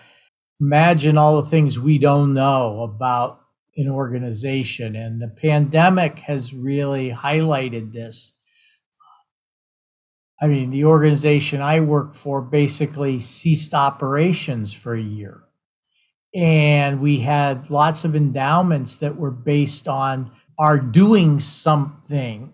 Imagine 0.61 1.17
all 1.17 1.41
the 1.41 1.49
things 1.49 1.77
we 1.79 1.97
don't 1.97 2.33
know 2.33 2.81
about 2.81 3.41
an 3.77 3.89
organization. 3.89 4.95
And 4.95 5.21
the 5.21 5.27
pandemic 5.27 6.19
has 6.19 6.53
really 6.53 7.09
highlighted 7.11 7.91
this. 7.91 8.33
I 10.41 10.47
mean, 10.47 10.69
the 10.69 10.85
organization 10.85 11.61
I 11.61 11.79
work 11.81 12.13
for 12.13 12.41
basically 12.41 13.19
ceased 13.19 13.73
operations 13.73 14.73
for 14.73 14.93
a 14.93 15.01
year. 15.01 15.41
And 16.33 16.99
we 17.01 17.19
had 17.19 17.69
lots 17.69 18.03
of 18.03 18.15
endowments 18.15 18.97
that 18.97 19.15
were 19.15 19.31
based 19.31 19.87
on 19.87 20.31
our 20.59 20.77
doing 20.77 21.39
something 21.39 22.53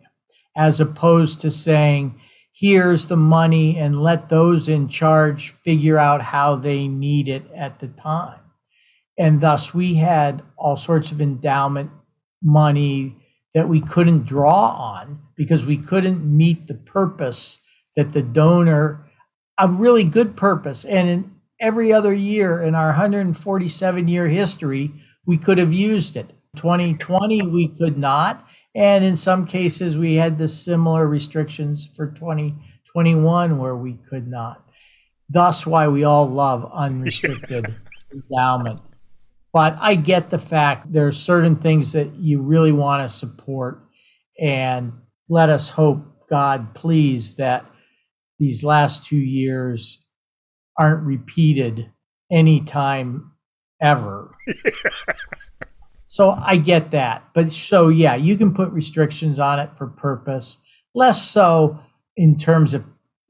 as 0.56 0.80
opposed 0.80 1.42
to 1.42 1.52
saying, 1.52 2.20
here's 2.54 3.08
the 3.08 3.18
money 3.18 3.78
and 3.78 4.02
let 4.02 4.30
those 4.30 4.70
in 4.70 4.88
charge 4.88 5.52
figure 5.62 5.98
out 5.98 6.22
how 6.22 6.56
they 6.56 6.88
need 6.88 7.28
it 7.28 7.44
at 7.56 7.80
the 7.80 7.88
time. 7.88 8.40
And 9.18 9.42
thus, 9.42 9.74
we 9.74 9.96
had 9.96 10.42
all 10.58 10.78
sorts 10.78 11.12
of 11.12 11.22
endowment 11.22 11.92
money 12.42 13.18
that 13.54 13.68
we 13.68 13.82
couldn't 13.82 14.26
draw 14.26 14.72
on 14.72 15.20
because 15.36 15.66
we 15.66 15.78
couldn't 15.78 16.26
meet 16.26 16.68
the 16.68 16.74
purpose 16.74 17.60
that 17.96 18.14
the 18.14 18.22
donor, 18.22 19.06
a 19.58 19.68
really 19.68 20.04
good 20.04 20.36
purpose. 20.36 20.86
And 20.86 21.10
in 21.10 21.36
every 21.60 21.94
other 21.94 22.14
year 22.14 22.62
in 22.62 22.74
our 22.74 22.88
147 22.88 24.08
year 24.08 24.28
history, 24.28 24.92
we 25.26 25.38
could 25.38 25.58
have 25.58 25.74
used 25.74 26.16
it. 26.16 26.32
2020, 26.58 27.44
we 27.44 27.68
could 27.68 27.98
not. 27.98 28.48
And 28.76 29.04
in 29.04 29.16
some 29.16 29.46
cases, 29.46 29.98
we 29.98 30.16
had 30.16 30.38
the 30.38 30.48
similar 30.48 31.08
restrictions 31.08 31.86
for 31.86 32.08
2021 32.08 33.58
where 33.58 33.76
we 33.76 33.94
could 33.94 34.28
not. 34.28 34.66
Thus, 35.30 35.66
why 35.66 35.88
we 35.88 36.04
all 36.04 36.28
love 36.28 36.70
unrestricted 36.74 37.74
endowment. 38.14 38.82
But 39.54 39.78
I 39.80 39.96
get 39.96 40.30
the 40.30 40.40
fact 40.40 40.92
there 40.92 41.08
are 41.08 41.14
certain 41.14 41.56
things 41.56 41.94
that 41.94 42.14
you 42.16 42.42
really 42.42 42.72
want 42.72 43.04
to 43.04 43.16
support. 43.16 43.84
And 44.40 44.94
let 45.30 45.50
us 45.50 45.70
hope, 45.70 46.28
God, 46.30 46.74
please, 46.74 47.36
that 47.36 47.66
these 48.40 48.64
last 48.64 49.06
two 49.06 49.18
years 49.18 50.00
aren't 50.78 51.04
repeated 51.04 51.92
anytime 52.32 53.32
ever. 53.82 54.36
So 56.12 56.32
I 56.32 56.58
get 56.58 56.92
that. 56.92 57.24
But 57.34 57.54
so, 57.54 57.88
yeah, 57.88 58.16
you 58.16 58.36
can 58.36 58.54
put 58.54 58.70
restrictions 58.74 59.40
on 59.40 59.60
it 59.60 59.70
for 59.78 59.88
purpose, 59.88 60.60
less 60.94 61.26
so 61.26 61.80
in 62.18 62.38
terms 62.38 62.74
of 62.74 62.84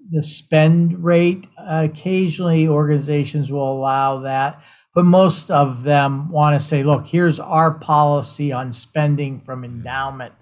the 0.10 0.24
spend 0.24 1.04
rate. 1.04 1.46
Uh, 1.56 1.88
occasionally, 1.92 2.68
organizations 2.68 3.52
will 3.52 3.72
allow 3.72 4.22
that, 4.22 4.64
but 4.96 5.06
most 5.06 5.52
of 5.52 5.84
them 5.84 6.32
want 6.32 6.60
to 6.60 6.68
say, 6.68 6.82
look, 6.82 7.06
here's 7.06 7.40
our 7.40 7.70
policy 7.70 8.52
on 8.52 8.74
spending 8.74 9.40
from 9.42 9.64
endowment. 9.64 10.34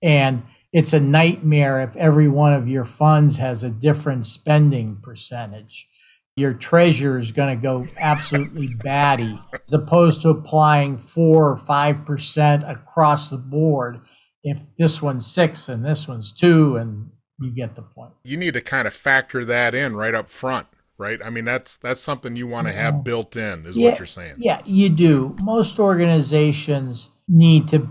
And 0.00 0.44
it's 0.72 0.92
a 0.92 1.00
nightmare 1.00 1.80
if 1.80 1.96
every 1.96 2.28
one 2.28 2.52
of 2.52 2.68
your 2.68 2.84
funds 2.84 3.38
has 3.38 3.64
a 3.64 3.68
different 3.68 4.26
spending 4.26 4.98
percentage. 5.02 5.88
Your 6.36 6.52
treasurer 6.52 7.18
is 7.18 7.30
going 7.30 7.56
to 7.56 7.62
go 7.62 7.86
absolutely 7.98 8.68
batty 8.68 9.40
as 9.52 9.72
opposed 9.72 10.22
to 10.22 10.30
applying 10.30 10.98
four 10.98 11.48
or 11.50 11.56
five 11.56 12.04
percent 12.04 12.64
across 12.66 13.30
the 13.30 13.36
board. 13.36 14.00
If 14.42 14.60
this 14.76 15.00
one's 15.00 15.26
six 15.26 15.68
and 15.68 15.84
this 15.84 16.08
one's 16.08 16.32
two, 16.32 16.76
and 16.76 17.10
you 17.40 17.50
get 17.50 17.76
the 17.76 17.82
point. 17.82 18.12
You 18.24 18.36
need 18.36 18.54
to 18.54 18.60
kind 18.60 18.86
of 18.86 18.94
factor 18.94 19.44
that 19.44 19.74
in 19.74 19.96
right 19.96 20.14
up 20.14 20.28
front, 20.28 20.66
right? 20.98 21.20
I 21.24 21.30
mean, 21.30 21.44
that's 21.44 21.76
that's 21.76 22.00
something 22.00 22.36
you 22.36 22.46
want 22.46 22.66
to 22.66 22.72
have 22.72 22.94
mm-hmm. 22.94 23.02
built 23.04 23.36
in, 23.36 23.66
is 23.66 23.76
yeah, 23.76 23.90
what 23.90 23.98
you're 23.98 24.06
saying. 24.06 24.34
Yeah, 24.38 24.60
you 24.64 24.88
do. 24.88 25.36
Most 25.42 25.78
organizations 25.78 27.10
need 27.28 27.68
to 27.68 27.88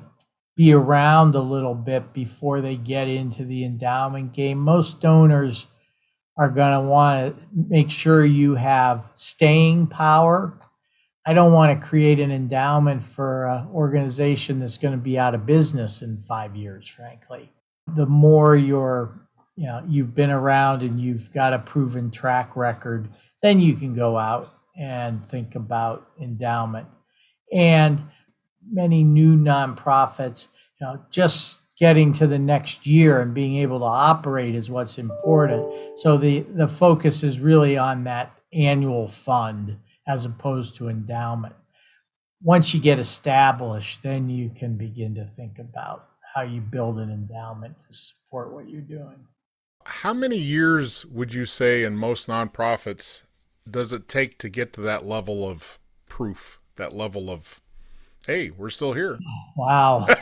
be 0.56 0.74
around 0.74 1.36
a 1.36 1.42
little 1.42 1.76
bit 1.76 2.14
before 2.14 2.62
they 2.62 2.76
get 2.76 3.08
into 3.08 3.44
the 3.46 3.66
endowment 3.66 4.34
game. 4.34 4.60
Most 4.60 5.02
donors 5.02 5.68
are 6.38 6.50
going 6.50 6.74
to 6.74 6.88
want 6.88 7.38
to 7.38 7.46
make 7.56 7.92
sure 7.92 8.26
you 8.26 8.56
have 8.56 9.12
staying 9.16 9.88
power. 9.88 10.58
I 11.26 11.34
don't 11.34 11.54
want 11.54 11.80
to 11.80 11.88
create 11.88 12.20
an 12.20 12.32
endowment 12.32 13.02
for 13.02 13.46
an 13.46 13.68
organization 13.68 14.60
that's 14.60 14.78
going 14.78 14.94
to 14.94 15.02
be 15.02 15.18
out 15.18 15.36
of 15.36 15.46
business 15.46 16.02
in 16.02 16.18
five 16.18 16.56
years, 16.56 16.88
frankly. 16.88 17.52
The 17.96 18.06
more 18.06 18.56
you're, 18.56 19.28
you 19.56 19.68
know, 19.68 19.84
you've 19.88 20.16
been 20.16 20.32
around 20.32 20.82
and 20.82 21.00
you've 21.00 21.32
got 21.32 21.54
a 21.54 21.60
proven 21.60 22.12
track 22.12 22.56
record, 22.56 23.10
then 23.42 23.60
you 23.60 23.76
can 23.76 23.94
go 23.94 24.18
out 24.18 24.54
and 24.76 25.24
think 25.30 25.56
about 25.56 26.10
endowment. 26.20 26.88
And 27.54 28.02
many 28.70 29.04
new 29.04 29.38
nonprofits, 29.38 30.48
you 30.80 30.88
know, 30.88 31.06
just 31.12 31.63
getting 31.84 32.14
to 32.14 32.26
the 32.26 32.40
next 32.40 32.88
year 32.88 33.20
and 33.20 33.34
being 33.34 33.58
able 33.58 33.78
to 33.78 33.84
operate 33.84 34.56
is 34.56 34.72
what's 34.72 34.98
important. 34.98 35.70
So 36.00 36.16
the 36.16 36.40
the 36.56 36.66
focus 36.66 37.24
is 37.24 37.42
really 37.42 37.78
on 37.78 38.06
that 38.06 38.32
annual 38.54 39.10
fund 39.10 39.78
as 40.08 40.24
opposed 40.24 40.78
to 40.78 40.88
endowment. 40.88 41.56
Once 42.42 42.74
you 42.74 42.80
get 42.80 43.00
established, 43.00 44.02
then 44.02 44.30
you 44.30 44.50
can 44.50 44.78
begin 44.78 45.14
to 45.16 45.26
think 45.26 45.60
about 45.60 46.08
how 46.34 46.44
you 46.44 46.62
build 46.62 47.00
an 47.00 47.12
endowment 47.12 47.78
to 47.80 47.94
support 47.94 48.54
what 48.54 48.70
you're 48.70 48.80
doing. 48.80 49.20
How 49.86 50.14
many 50.14 50.38
years 50.38 51.06
would 51.08 51.34
you 51.34 51.46
say 51.46 51.84
in 51.84 51.98
most 51.98 52.30
nonprofits 52.30 53.24
does 53.70 53.92
it 53.92 54.08
take 54.08 54.38
to 54.38 54.48
get 54.48 54.72
to 54.72 54.82
that 54.82 55.04
level 55.04 55.46
of 55.46 55.80
proof, 56.08 56.62
that 56.78 56.94
level 56.94 57.30
of 57.30 57.60
hey, 58.26 58.52
we're 58.52 58.70
still 58.70 58.94
here. 58.94 59.20
Wow. 59.58 60.06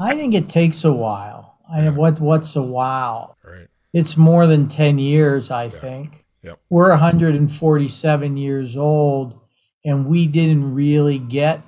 I 0.00 0.14
think 0.14 0.34
it 0.34 0.48
takes 0.48 0.84
a 0.84 0.92
while. 0.92 1.58
I 1.70 1.82
mean, 1.82 1.94
what 1.96 2.20
what's 2.20 2.56
a 2.56 2.62
while? 2.62 3.36
Right. 3.44 3.68
It's 3.92 4.16
more 4.16 4.46
than 4.46 4.68
10 4.68 4.98
years, 4.98 5.50
I 5.50 5.64
yeah. 5.64 5.70
think. 5.70 6.24
Yep. 6.42 6.60
We're 6.70 6.90
147 6.90 8.36
years 8.36 8.76
old 8.76 9.40
and 9.84 10.06
we 10.06 10.26
didn't 10.26 10.74
really 10.74 11.18
get 11.18 11.62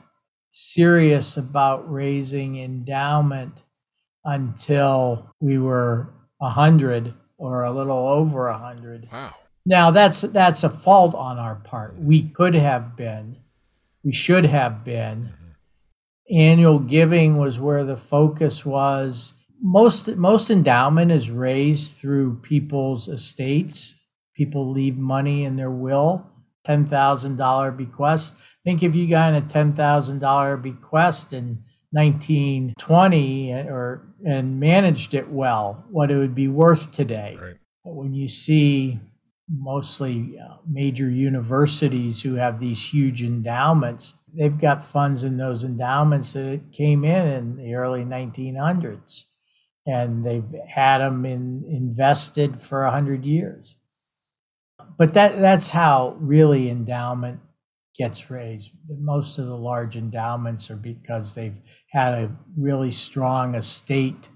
serious 0.51 1.37
about 1.37 1.91
raising 1.91 2.59
endowment 2.59 3.63
until 4.25 5.31
we 5.41 5.59
were 5.59 6.13
100 6.39 7.15
or 7.39 7.65
a 7.65 7.71
little 7.71 8.09
over 8.09 8.51
100. 8.51 9.09
Wow. 9.13 9.35
Now 9.67 9.91
that's 9.91 10.21
that's 10.23 10.65
a 10.65 10.71
fault 10.71 11.15
on 11.15 11.39
our 11.39 11.57
part. 11.57 11.99
We 11.99 12.25
could 12.25 12.55
have 12.55 12.97
been 12.97 13.37
we 14.05 14.13
should 14.13 14.45
have 14.47 14.85
been. 14.85 15.33
Annual 16.31 16.81
giving 16.81 17.39
was 17.39 17.59
where 17.59 17.85
the 17.85 17.97
focus 17.97 18.65
was. 18.65 19.35
Most 19.61 20.15
most 20.17 20.51
endowment 20.51 21.11
is 21.11 21.31
raised 21.31 21.97
through 21.97 22.37
people's 22.41 23.09
estates. 23.09 23.97
People 24.35 24.71
leave 24.71 24.97
money 24.97 25.45
in 25.45 25.57
their 25.57 25.71
will. 25.71 26.27
Ten 26.65 26.87
thousand 26.87 27.37
dollar 27.37 27.71
bequest. 27.71 28.37
Think 28.65 28.83
if 28.83 28.95
you 28.95 29.09
got 29.09 29.35
a 29.35 29.41
ten 29.41 29.75
thousand 29.75 30.19
dollar 30.19 30.57
bequest 30.57 31.33
in 31.33 31.63
1920 31.93 33.53
or 33.53 34.15
and 34.27 34.59
managed 34.59 35.15
it 35.15 35.31
well, 35.31 35.85
what 35.91 36.11
it 36.11 36.17
would 36.17 36.35
be 36.35 36.49
worth 36.49 36.91
today. 36.91 37.39
Right. 37.41 37.55
But 37.85 37.95
when 37.95 38.15
you 38.15 38.29
see 38.29 38.99
mostly 39.49 40.39
uh, 40.39 40.57
major 40.67 41.09
universities 41.09 42.23
who 42.23 42.35
have 42.35 42.59
these 42.59 42.83
huge 42.83 43.23
endowments. 43.23 44.15
They've 44.33 44.59
got 44.59 44.85
funds 44.85 45.25
in 45.25 45.37
those 45.37 45.65
endowments 45.65 46.33
that 46.33 46.73
came 46.73 47.05
in 47.05 47.27
in 47.27 47.57
the 47.57 47.75
early 47.75 48.05
1900s, 48.05 49.25
and 49.87 50.25
they've 50.25 50.55
had 50.67 50.99
them 50.99 51.27
in, 51.27 51.65
invested 51.69 52.61
for 52.61 52.85
100 52.85 53.25
years. 53.25 53.77
But 54.97 55.15
that, 55.15 55.39
that's 55.41 55.71
how 55.71 56.17
really 56.21 56.71
endowment 56.71 57.41
gets 57.97 58.31
raised. 58.31 58.73
Most 58.89 59.39
of 59.39 59.47
the 59.47 59.57
large 59.57 59.97
endowments 59.97 60.71
are 60.71 60.77
because 60.77 61.35
they've 61.35 61.61
had 61.91 62.15
a 62.15 62.37
really 62.57 62.91
strong 62.91 63.55
estate, 63.55 64.29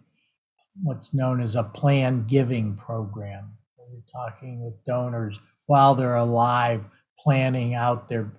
what's 0.82 1.14
known 1.14 1.40
as 1.40 1.56
a 1.56 1.64
planned 1.64 2.28
giving 2.28 2.76
program 2.76 3.57
talking 4.12 4.64
with 4.64 4.82
donors 4.84 5.38
while 5.66 5.94
they're 5.94 6.16
alive, 6.16 6.84
planning 7.18 7.74
out 7.74 8.08
their 8.08 8.30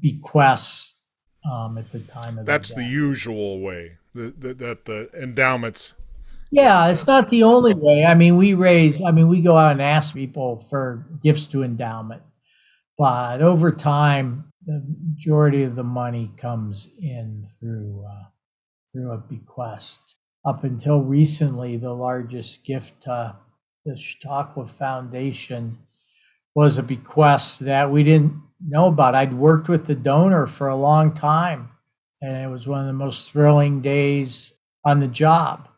bequests 0.00 0.94
um, 1.50 1.78
at 1.78 1.90
the 1.92 2.00
time 2.00 2.38
of 2.38 2.46
that's 2.46 2.74
the 2.74 2.84
usual 2.84 3.60
way 3.60 3.98
that 4.14 4.40
the, 4.40 4.54
the, 4.54 4.78
the 4.84 5.22
endowments. 5.22 5.94
Yeah 6.50 6.88
it's 6.88 7.06
not 7.06 7.30
the 7.30 7.42
only 7.42 7.74
way. 7.74 8.04
I 8.04 8.14
mean 8.14 8.36
we 8.36 8.54
raise 8.54 9.00
i 9.02 9.10
mean 9.10 9.28
we 9.28 9.40
go 9.40 9.56
out 9.56 9.72
and 9.72 9.82
ask 9.82 10.14
people 10.14 10.60
for 10.70 11.06
gifts 11.22 11.46
to 11.48 11.62
endowment 11.62 12.22
but 12.96 13.42
over 13.42 13.70
time 13.72 14.52
the 14.66 14.82
majority 15.10 15.62
of 15.62 15.76
the 15.76 15.84
money 15.84 16.32
comes 16.36 16.90
in 16.98 17.46
through 17.60 18.04
uh, 18.08 18.24
through 18.92 19.12
a 19.12 19.18
bequest. 19.18 20.16
Up 20.46 20.64
until 20.64 21.00
recently 21.00 21.76
the 21.76 21.92
largest 21.92 22.64
gift 22.64 23.08
uh, 23.08 23.32
the 23.84 23.96
Chautauqua 23.96 24.66
Foundation 24.66 25.78
was 26.54 26.78
a 26.78 26.82
bequest 26.82 27.60
that 27.60 27.90
we 27.90 28.02
didn't 28.02 28.40
know 28.66 28.86
about. 28.86 29.14
I'd 29.14 29.34
worked 29.34 29.68
with 29.68 29.86
the 29.86 29.94
donor 29.94 30.46
for 30.46 30.68
a 30.68 30.76
long 30.76 31.14
time, 31.14 31.70
and 32.22 32.36
it 32.36 32.48
was 32.48 32.66
one 32.66 32.80
of 32.80 32.86
the 32.86 32.92
most 32.92 33.30
thrilling 33.30 33.80
days 33.80 34.54
on 34.84 35.00
the 35.00 35.08
job. 35.08 35.68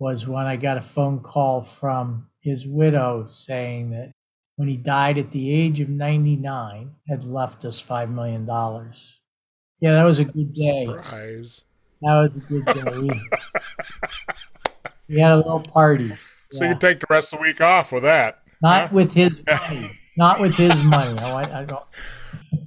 Was 0.00 0.28
when 0.28 0.46
I 0.46 0.56
got 0.56 0.76
a 0.76 0.82
phone 0.82 1.18
call 1.20 1.62
from 1.62 2.28
his 2.40 2.66
widow 2.66 3.26
saying 3.28 3.90
that 3.90 4.12
when 4.54 4.68
he 4.68 4.76
died 4.76 5.18
at 5.18 5.32
the 5.32 5.52
age 5.52 5.80
of 5.80 5.88
99, 5.88 6.94
had 7.08 7.24
left 7.24 7.64
us 7.64 7.82
$5 7.82 8.12
million. 8.12 8.44
Yeah, 9.80 9.92
that 9.92 10.04
was 10.04 10.18
a 10.18 10.24
good 10.24 10.52
day. 10.52 10.86
Surprise. 10.86 11.64
That 12.02 12.20
was 12.20 12.36
a 12.36 12.40
good 12.40 12.64
day. 12.64 12.98
we, 12.98 13.28
we 15.08 15.18
had 15.18 15.32
a 15.32 15.36
little 15.36 15.60
party. 15.60 16.12
So 16.52 16.64
yeah. 16.64 16.70
you 16.72 16.78
take 16.78 17.00
the 17.00 17.06
rest 17.10 17.32
of 17.32 17.38
the 17.38 17.42
week 17.42 17.60
off 17.60 17.92
with 17.92 18.02
that. 18.04 18.42
Not 18.62 18.88
huh? 18.88 18.94
with 18.94 19.12
his 19.12 19.42
money. 19.46 19.90
Not 20.16 20.40
with 20.40 20.56
his 20.56 20.84
money. 20.84 21.18
Oh, 21.22 21.36
I, 21.36 21.60
I 21.60 21.64
don't. 21.64 21.84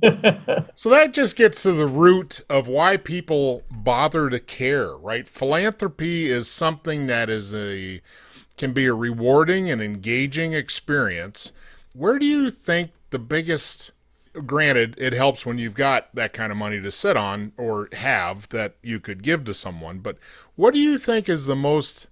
so 0.75 0.89
that 0.89 1.11
just 1.13 1.35
gets 1.35 1.63
to 1.63 1.73
the 1.73 1.87
root 1.87 2.41
of 2.49 2.67
why 2.67 2.97
people 2.97 3.63
bother 3.69 4.29
to 4.29 4.39
care, 4.39 4.95
right? 4.95 5.27
Philanthropy 5.27 6.29
is 6.29 6.49
something 6.49 7.07
that 7.07 7.29
is 7.29 7.53
a 7.53 8.01
can 8.57 8.73
be 8.73 8.85
a 8.85 8.93
rewarding 8.93 9.69
and 9.69 9.81
engaging 9.81 10.53
experience. 10.53 11.51
Where 11.95 12.19
do 12.19 12.25
you 12.25 12.51
think 12.51 12.91
the 13.09 13.19
biggest 13.19 13.91
granted 14.45 14.95
it 14.97 15.13
helps 15.13 15.45
when 15.45 15.57
you've 15.57 15.75
got 15.75 16.13
that 16.15 16.33
kind 16.33 16.51
of 16.51 16.57
money 16.57 16.81
to 16.81 16.91
sit 16.91 17.17
on 17.17 17.51
or 17.57 17.89
have 17.93 18.47
that 18.49 18.75
you 18.81 18.99
could 18.99 19.23
give 19.23 19.43
to 19.45 19.53
someone, 19.53 19.99
but 19.99 20.17
what 20.55 20.73
do 20.73 20.79
you 20.79 20.97
think 20.97 21.27
is 21.27 21.45
the 21.45 21.55
most 21.55 22.07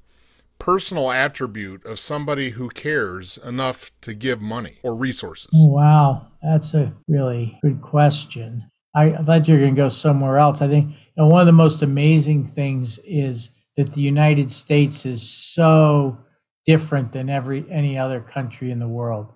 personal 0.59 1.09
attribute 1.09 1.85
of 1.85 1.99
somebody 1.99 2.51
who 2.51 2.69
cares 2.69 3.39
enough 3.43 3.91
to 4.01 4.13
give 4.13 4.41
money 4.41 4.77
or 4.83 4.93
resources? 4.93 5.49
Oh, 5.55 5.67
wow, 5.67 6.27
that's 6.43 6.73
a 6.73 6.93
really 7.07 7.57
good 7.63 7.81
question. 7.81 8.69
I, 8.95 9.11
thought 9.23 9.47
you 9.47 9.53
were 9.55 9.61
going 9.61 9.75
to 9.75 9.81
go 9.81 9.89
somewhere 9.89 10.37
else. 10.37 10.61
I 10.61 10.67
think 10.67 10.89
you 10.89 10.95
know, 11.17 11.27
one 11.27 11.41
of 11.41 11.45
the 11.45 11.53
most 11.53 11.81
amazing 11.81 12.43
things 12.43 12.99
is 12.99 13.51
that 13.77 13.93
the 13.93 14.01
United 14.01 14.51
States 14.51 15.05
is 15.05 15.21
so 15.21 16.17
different 16.65 17.11
than 17.11 17.29
every 17.29 17.65
any 17.71 17.97
other 17.97 18.19
country 18.19 18.71
in 18.71 18.79
the 18.79 18.87
world, 18.87 19.31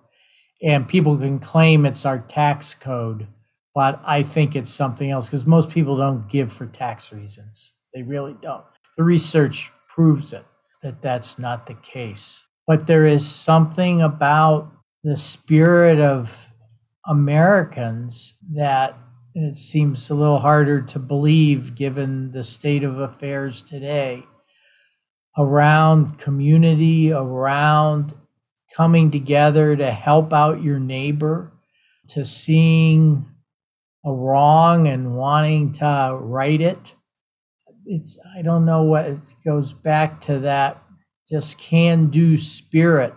and 0.62 0.88
people 0.88 1.16
can 1.16 1.38
claim 1.38 1.86
it's 1.86 2.04
our 2.04 2.18
tax 2.18 2.74
code, 2.74 3.26
but 3.74 4.00
I 4.04 4.22
think 4.22 4.54
it's 4.54 4.72
something 4.72 5.10
else 5.10 5.26
because 5.26 5.46
most 5.46 5.70
people 5.70 5.96
don't 5.96 6.28
give 6.28 6.52
for 6.52 6.66
tax 6.66 7.12
reasons. 7.12 7.72
They 7.94 8.02
really 8.02 8.36
don't. 8.42 8.64
The 8.96 9.04
research 9.04 9.72
proves 9.88 10.32
it 10.32 10.44
that 10.84 11.02
that's 11.02 11.38
not 11.38 11.66
the 11.66 11.74
case. 11.74 12.44
But 12.68 12.86
there 12.86 13.06
is 13.06 13.28
something 13.28 14.02
about 14.02 14.70
the 15.02 15.16
spirit 15.16 15.98
of 15.98 16.52
Americans 17.08 18.34
that 18.52 18.96
it 19.34 19.56
seems 19.56 20.08
a 20.10 20.14
little 20.14 20.38
harder 20.38 20.80
to 20.82 20.98
believe 20.98 21.74
given 21.74 22.30
the 22.30 22.44
state 22.44 22.84
of 22.84 23.00
affairs 23.00 23.62
today 23.62 24.24
around 25.36 26.18
community, 26.18 27.12
around 27.12 28.14
coming 28.72 29.10
together 29.10 29.74
to 29.74 29.90
help 29.90 30.32
out 30.32 30.62
your 30.62 30.78
neighbor, 30.78 31.52
to 32.08 32.24
seeing 32.24 33.26
a 34.04 34.12
wrong 34.12 34.86
and 34.86 35.16
wanting 35.16 35.72
to 35.72 36.16
right 36.20 36.60
it. 36.60 36.94
It's, 37.86 38.18
I 38.36 38.42
don't 38.42 38.64
know 38.64 38.82
what 38.82 39.06
it 39.06 39.18
goes 39.44 39.72
back 39.72 40.20
to 40.22 40.38
that 40.40 40.84
just 41.30 41.58
can 41.58 42.08
do 42.08 42.36
spirit 42.36 43.14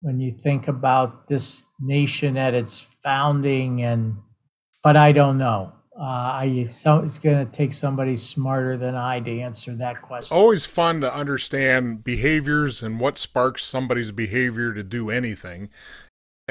when 0.00 0.20
you 0.20 0.30
think 0.32 0.68
about 0.68 1.28
this 1.28 1.64
nation 1.80 2.36
at 2.36 2.54
its 2.54 2.80
founding 3.02 3.82
and 3.82 4.16
but 4.82 4.96
I 4.96 5.12
don't 5.12 5.38
know. 5.38 5.72
Uh, 5.96 6.02
I 6.02 6.64
so 6.64 6.98
it's 7.00 7.18
going 7.18 7.46
to 7.46 7.52
take 7.52 7.72
somebody 7.72 8.16
smarter 8.16 8.76
than 8.76 8.96
I 8.96 9.20
to 9.20 9.40
answer 9.40 9.74
that 9.76 10.00
question. 10.02 10.36
Always 10.36 10.66
fun 10.66 11.00
to 11.02 11.14
understand 11.14 12.02
behaviors 12.02 12.82
and 12.82 12.98
what 12.98 13.18
sparks 13.18 13.62
somebody's 13.62 14.10
behavior 14.10 14.72
to 14.72 14.82
do 14.82 15.10
anything. 15.10 15.68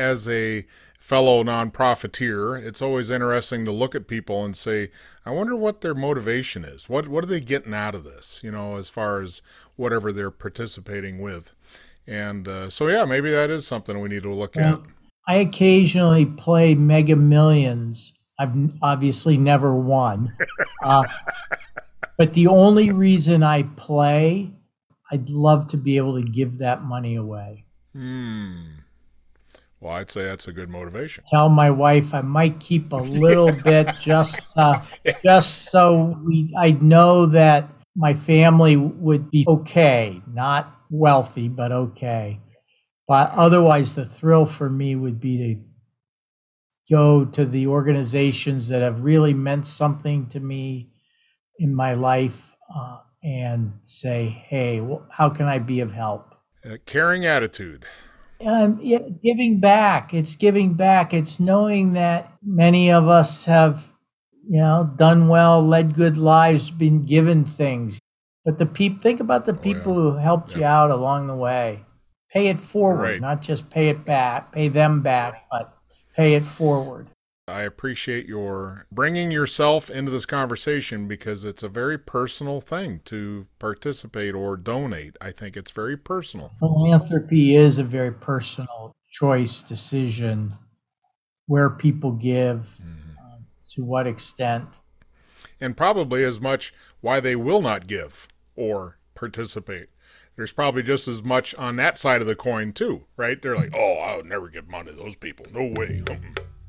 As 0.02 0.28
a 0.28 0.66
fellow 1.00 1.44
non-profiteer, 1.44 2.56
it's 2.56 2.82
always 2.82 3.10
interesting 3.10 3.66
to 3.66 3.72
look 3.72 3.96
at 3.96 4.08
people 4.08 4.44
and 4.44 4.56
say, 4.56 4.92
I 5.26 5.32
wonder 5.32 5.56
what 5.56 5.82
their 5.82 5.96
motivation 5.96 6.66
is. 6.66 6.90
What 6.90 7.08
what 7.08 7.24
are 7.24 7.28
they 7.28 7.42
getting 7.42 7.74
out 7.74 7.96
of 7.96 8.04
this? 8.04 8.42
You 8.44 8.52
know, 8.52 8.78
as 8.78 8.90
far 8.90 9.22
as 9.22 9.42
whatever 9.76 10.12
they're 10.12 10.32
participating 10.32 11.20
with. 11.20 11.54
And 12.08 12.48
uh, 12.48 12.70
so, 12.70 12.88
yeah, 12.88 13.06
maybe 13.06 13.32
that 13.32 13.50
is 13.50 13.68
something 13.68 14.00
we 14.00 14.10
need 14.10 14.24
to 14.24 14.34
look 14.34 14.56
well, 14.56 14.74
at. 14.74 14.82
I 15.28 15.36
occasionally 15.36 16.26
play 16.26 16.74
Mega 16.76 17.16
Millions 17.16 18.14
I've 18.42 18.74
obviously 18.82 19.38
never 19.38 19.76
won. 19.76 20.30
Uh, 20.84 21.04
but 22.18 22.34
the 22.34 22.48
only 22.48 22.92
reason 22.92 23.44
I 23.44 23.64
play, 23.64 24.52
I'd 25.12 25.30
love 25.30 25.68
to 25.68 25.78
be 25.78 25.98
able 25.98 26.16
to 26.16 26.28
give 26.28 26.58
that 26.58 26.82
money 26.82 27.16
away. 27.16 27.66
Hmm. 27.94 28.81
Well, 29.82 29.94
I'd 29.94 30.12
say 30.12 30.24
that's 30.24 30.48
a 30.48 30.54
good 30.54 30.70
motivation. 30.70 31.24
Tell 31.28 31.50
my 31.50 31.72
wife 31.72 32.14
I 32.14 32.22
might 32.22 32.60
keep 32.60 32.94
a 32.94 32.98
little 32.98 33.52
bit 33.64 33.90
just 34.00 34.44
uh, 34.56 34.80
just 35.24 35.72
so 35.72 36.18
we 36.24 36.54
I 36.58 36.72
know 36.72 37.26
that 37.26 37.68
my 37.96 38.14
family 38.14 38.78
would 38.78 39.32
be 39.32 39.44
okay, 39.48 40.22
not 40.32 40.74
wealthy, 40.92 41.48
but 41.48 41.72
okay. 41.72 42.40
But 43.08 43.32
otherwise, 43.32 43.96
the 43.96 44.06
thrill 44.06 44.46
for 44.46 44.70
me 44.70 44.96
would 44.96 45.20
be 45.20 45.38
to 45.38 45.62
go 46.90 47.26
to 47.26 47.46
the 47.46 47.68
organizations 47.68 48.68
that 48.68 48.82
have 48.82 49.02
really 49.02 49.34
meant 49.34 49.66
something 49.66 50.28
to 50.28 50.40
me 50.40 50.92
in 51.58 51.74
my 51.74 51.94
life 51.94 52.56
uh, 52.74 53.00
and 53.24 53.74
say, 53.82 54.26
hey, 54.26 54.80
well, 54.80 55.06
how 55.10 55.30
can 55.30 55.48
I 55.48 55.60
be 55.60 55.80
of 55.80 55.92
help? 55.92 56.36
A 56.64 56.78
caring 56.78 57.26
attitude. 57.26 57.86
Um, 58.46 58.80
yeah, 58.82 59.00
giving 59.22 59.60
back. 59.60 60.14
It's 60.14 60.36
giving 60.36 60.74
back. 60.74 61.14
It's 61.14 61.40
knowing 61.40 61.94
that 61.94 62.32
many 62.44 62.92
of 62.92 63.08
us 63.08 63.46
have, 63.46 63.94
you 64.48 64.60
know, 64.60 64.92
done 64.96 65.28
well, 65.28 65.66
led 65.66 65.96
good 65.96 66.18
lives, 66.18 66.72
been 66.72 67.06
given 67.06 67.46
things. 67.46 68.00
But 68.44 68.58
the 68.58 68.66
people, 68.66 69.02
think 69.02 69.20
about 69.20 69.46
the 69.46 69.54
people 69.54 69.94
oh, 69.94 70.06
yeah. 70.06 70.12
who 70.12 70.18
helped 70.18 70.56
you 70.56 70.64
out 70.64 70.90
along 70.92 71.28
the 71.28 71.36
way. 71.36 71.86
Pay 72.32 72.48
it 72.48 72.60
forward, 72.60 73.04
right. 73.04 73.22
not 73.22 73.42
just 73.42 73.70
pay 73.70 73.90
it 73.90 74.06
back, 74.06 74.52
pay 74.54 74.70
them 74.70 75.02
back, 75.02 75.46
but 75.52 75.78
pay 76.16 76.34
it 76.34 76.46
forward. 76.46 77.08
I 77.52 77.64
appreciate 77.64 78.26
your 78.26 78.86
bringing 78.92 79.32
yourself 79.32 79.90
into 79.90 80.12
this 80.12 80.26
conversation 80.26 81.08
because 81.08 81.44
it's 81.44 81.64
a 81.64 81.70
very 81.70 81.98
personal 81.98 82.62
thing 82.62 83.02
to 83.06 83.48
participate 83.60 84.34
or 84.34 84.58
donate. 84.58 85.18
I 85.22 85.32
think 85.32 85.58
it's 85.58 85.72
very 85.72 85.98
personal. 85.98 86.48
Philanthropy 86.60 87.56
is 87.56 87.78
a 87.78 87.84
very 87.84 88.12
personal 88.12 88.96
choice, 89.10 89.62
decision, 89.64 90.54
where 91.48 91.70
people 91.70 92.14
give, 92.14 92.80
mm-hmm. 92.82 93.12
uh, 93.20 93.38
to 93.74 93.84
what 93.84 94.08
extent. 94.08 94.80
And 95.60 95.76
probably 95.76 96.24
as 96.24 96.40
much 96.40 96.74
why 97.02 97.20
they 97.20 97.36
will 97.36 97.62
not 97.62 97.88
give 97.88 98.28
or 98.56 98.98
participate 99.14 99.90
there's 100.36 100.54
probably 100.54 100.82
just 100.82 101.08
as 101.08 101.22
much 101.22 101.54
on 101.56 101.76
that 101.76 101.98
side 101.98 102.22
of 102.22 102.28
the 102.28 102.36
coin 102.36 102.74
too, 102.74 103.06
right? 103.18 103.40
They're 103.42 103.56
like, 103.56 103.76
"Oh, 103.76 103.96
I 103.96 104.16
would 104.16 104.26
never 104.26 104.48
give 104.48 104.68
money 104.68 104.92
to 104.92 104.98
those 104.98 105.16
people. 105.16 105.46
No 105.54 105.72
way." 105.76 106.04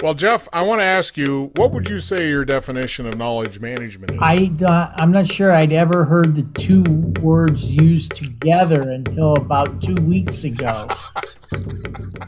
Well, 0.03 0.15
Jeff, 0.15 0.49
I 0.53 0.63
want 0.63 0.81
to 0.81 0.85
ask 0.85 1.17
you, 1.17 1.53
what 1.55 1.71
would 1.71 1.89
you 1.89 2.01
say 2.01 2.29
your 2.29 2.45
definition 2.45 3.07
of 3.07 3.17
knowledge 3.17 3.61
management 3.61 4.11
is? 4.11 4.19
I 4.21 4.51
uh, 4.67 4.93
I'm 4.97 5.13
not 5.13 5.29
sure 5.29 5.53
I'd 5.53 5.73
ever 5.73 6.05
heard 6.05 6.35
the 6.35 6.43
two 6.61 6.83
words 7.23 7.71
used 7.71 8.13
together 8.17 8.83
until 8.83 9.35
about 9.35 9.81
two 9.81 9.95
weeks 10.03 10.43
ago, 10.43 10.89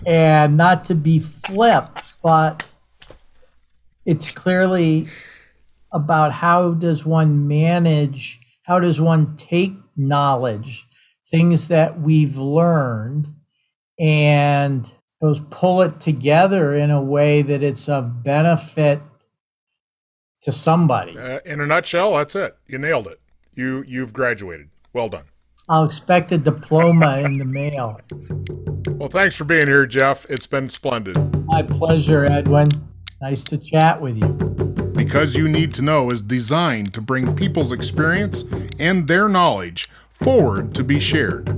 and 0.07 0.57
not 0.57 0.85
to 0.85 0.95
be 0.95 1.19
flip, 1.19 1.89
but 2.23 2.65
it's 4.07 4.31
clearly 4.31 5.09
about 5.91 6.31
how 6.31 6.75
does 6.75 7.05
one 7.05 7.49
manage, 7.49 8.39
how 8.63 8.79
does 8.79 9.01
one 9.01 9.37
take 9.37 9.73
knowledge 9.97 10.87
things 11.27 11.67
that 11.67 12.01
we've 12.01 12.37
learned 12.37 13.35
and 13.99 14.93
those 15.25 15.41
pull 15.49 15.81
it 15.81 16.01
together 16.01 16.75
in 16.75 16.91
a 16.91 17.01
way 17.01 17.41
that 17.41 17.63
it's 17.63 17.89
of 17.89 18.23
benefit 18.23 19.01
to 20.43 20.53
somebody. 20.53 21.17
Uh, 21.17 21.39
in 21.47 21.63
a 21.63 21.67
nutshell, 21.67 22.13
that's 22.13 22.37
it. 22.37 22.59
You 22.67 22.77
nailed 22.77 23.07
it. 23.07 23.19
You 23.55 23.83
you've 23.89 24.13
graduated. 24.13 24.69
Well 24.93 25.09
done. 25.09 25.25
I'll 25.67 25.85
expect 25.85 26.31
a 26.33 26.37
diploma 26.37 27.21
in 27.21 27.39
the 27.39 27.47
mail. 27.47 27.99
Well, 28.99 29.09
thanks 29.09 29.35
for 29.35 29.45
being 29.45 29.67
here, 29.67 29.87
Jeff. 29.87 30.27
It's 30.29 30.47
been 30.47 30.69
splendid. 30.69 31.17
My 31.47 31.63
pleasure, 31.63 32.27
Edwin. 32.27 32.69
Nice 33.23 33.45
to 33.45 33.57
chat 33.57 34.03
with 34.03 34.19
you. 34.19 34.29
Because 34.93 35.35
You 35.35 35.49
Need 35.49 35.73
to 35.75 35.83
Know 35.83 36.11
is 36.11 36.21
designed 36.21 36.93
to 36.93 37.01
bring 37.01 37.35
people's 37.35 37.73
experience 37.73 38.45
and 38.79 39.09
their 39.09 39.31
knowledge 39.31 39.89
forward 40.11 40.75
to 40.75 40.85
be 40.85 41.01
shared. 41.01 41.49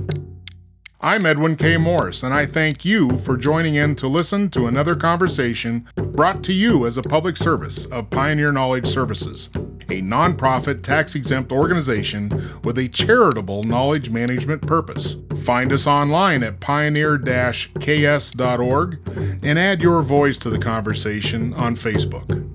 I'm 0.99 1.27
Edwin 1.27 1.57
K. 1.57 1.75
Mm-hmm. 1.75 1.83
Morse, 1.83 2.23
and 2.23 2.33
I 2.33 2.47
thank 2.47 2.83
you 2.83 3.19
for 3.19 3.37
joining 3.37 3.75
in 3.75 3.95
to 3.97 4.07
listen 4.07 4.49
to 4.49 4.65
another 4.65 4.95
conversation 4.95 5.87
brought 5.95 6.43
to 6.45 6.53
you 6.53 6.87
as 6.87 6.97
a 6.97 7.03
public 7.03 7.37
service 7.37 7.85
of 7.85 8.09
Pioneer 8.09 8.51
Knowledge 8.51 8.87
Services, 8.87 9.51
a 9.53 10.01
nonprofit 10.01 10.81
tax 10.81 11.13
exempt 11.13 11.51
organization 11.51 12.59
with 12.63 12.79
a 12.79 12.87
charitable 12.87 13.61
knowledge 13.61 14.09
management 14.09 14.65
purpose. 14.65 15.17
Find 15.43 15.71
us 15.71 15.85
online 15.85 16.41
at 16.41 16.59
pioneer 16.61 17.19
ks.org 17.19 18.99
and 19.43 19.59
add 19.59 19.83
your 19.83 20.01
voice 20.01 20.39
to 20.39 20.49
the 20.49 20.57
conversation 20.57 21.53
on 21.53 21.75
Facebook. 21.75 22.46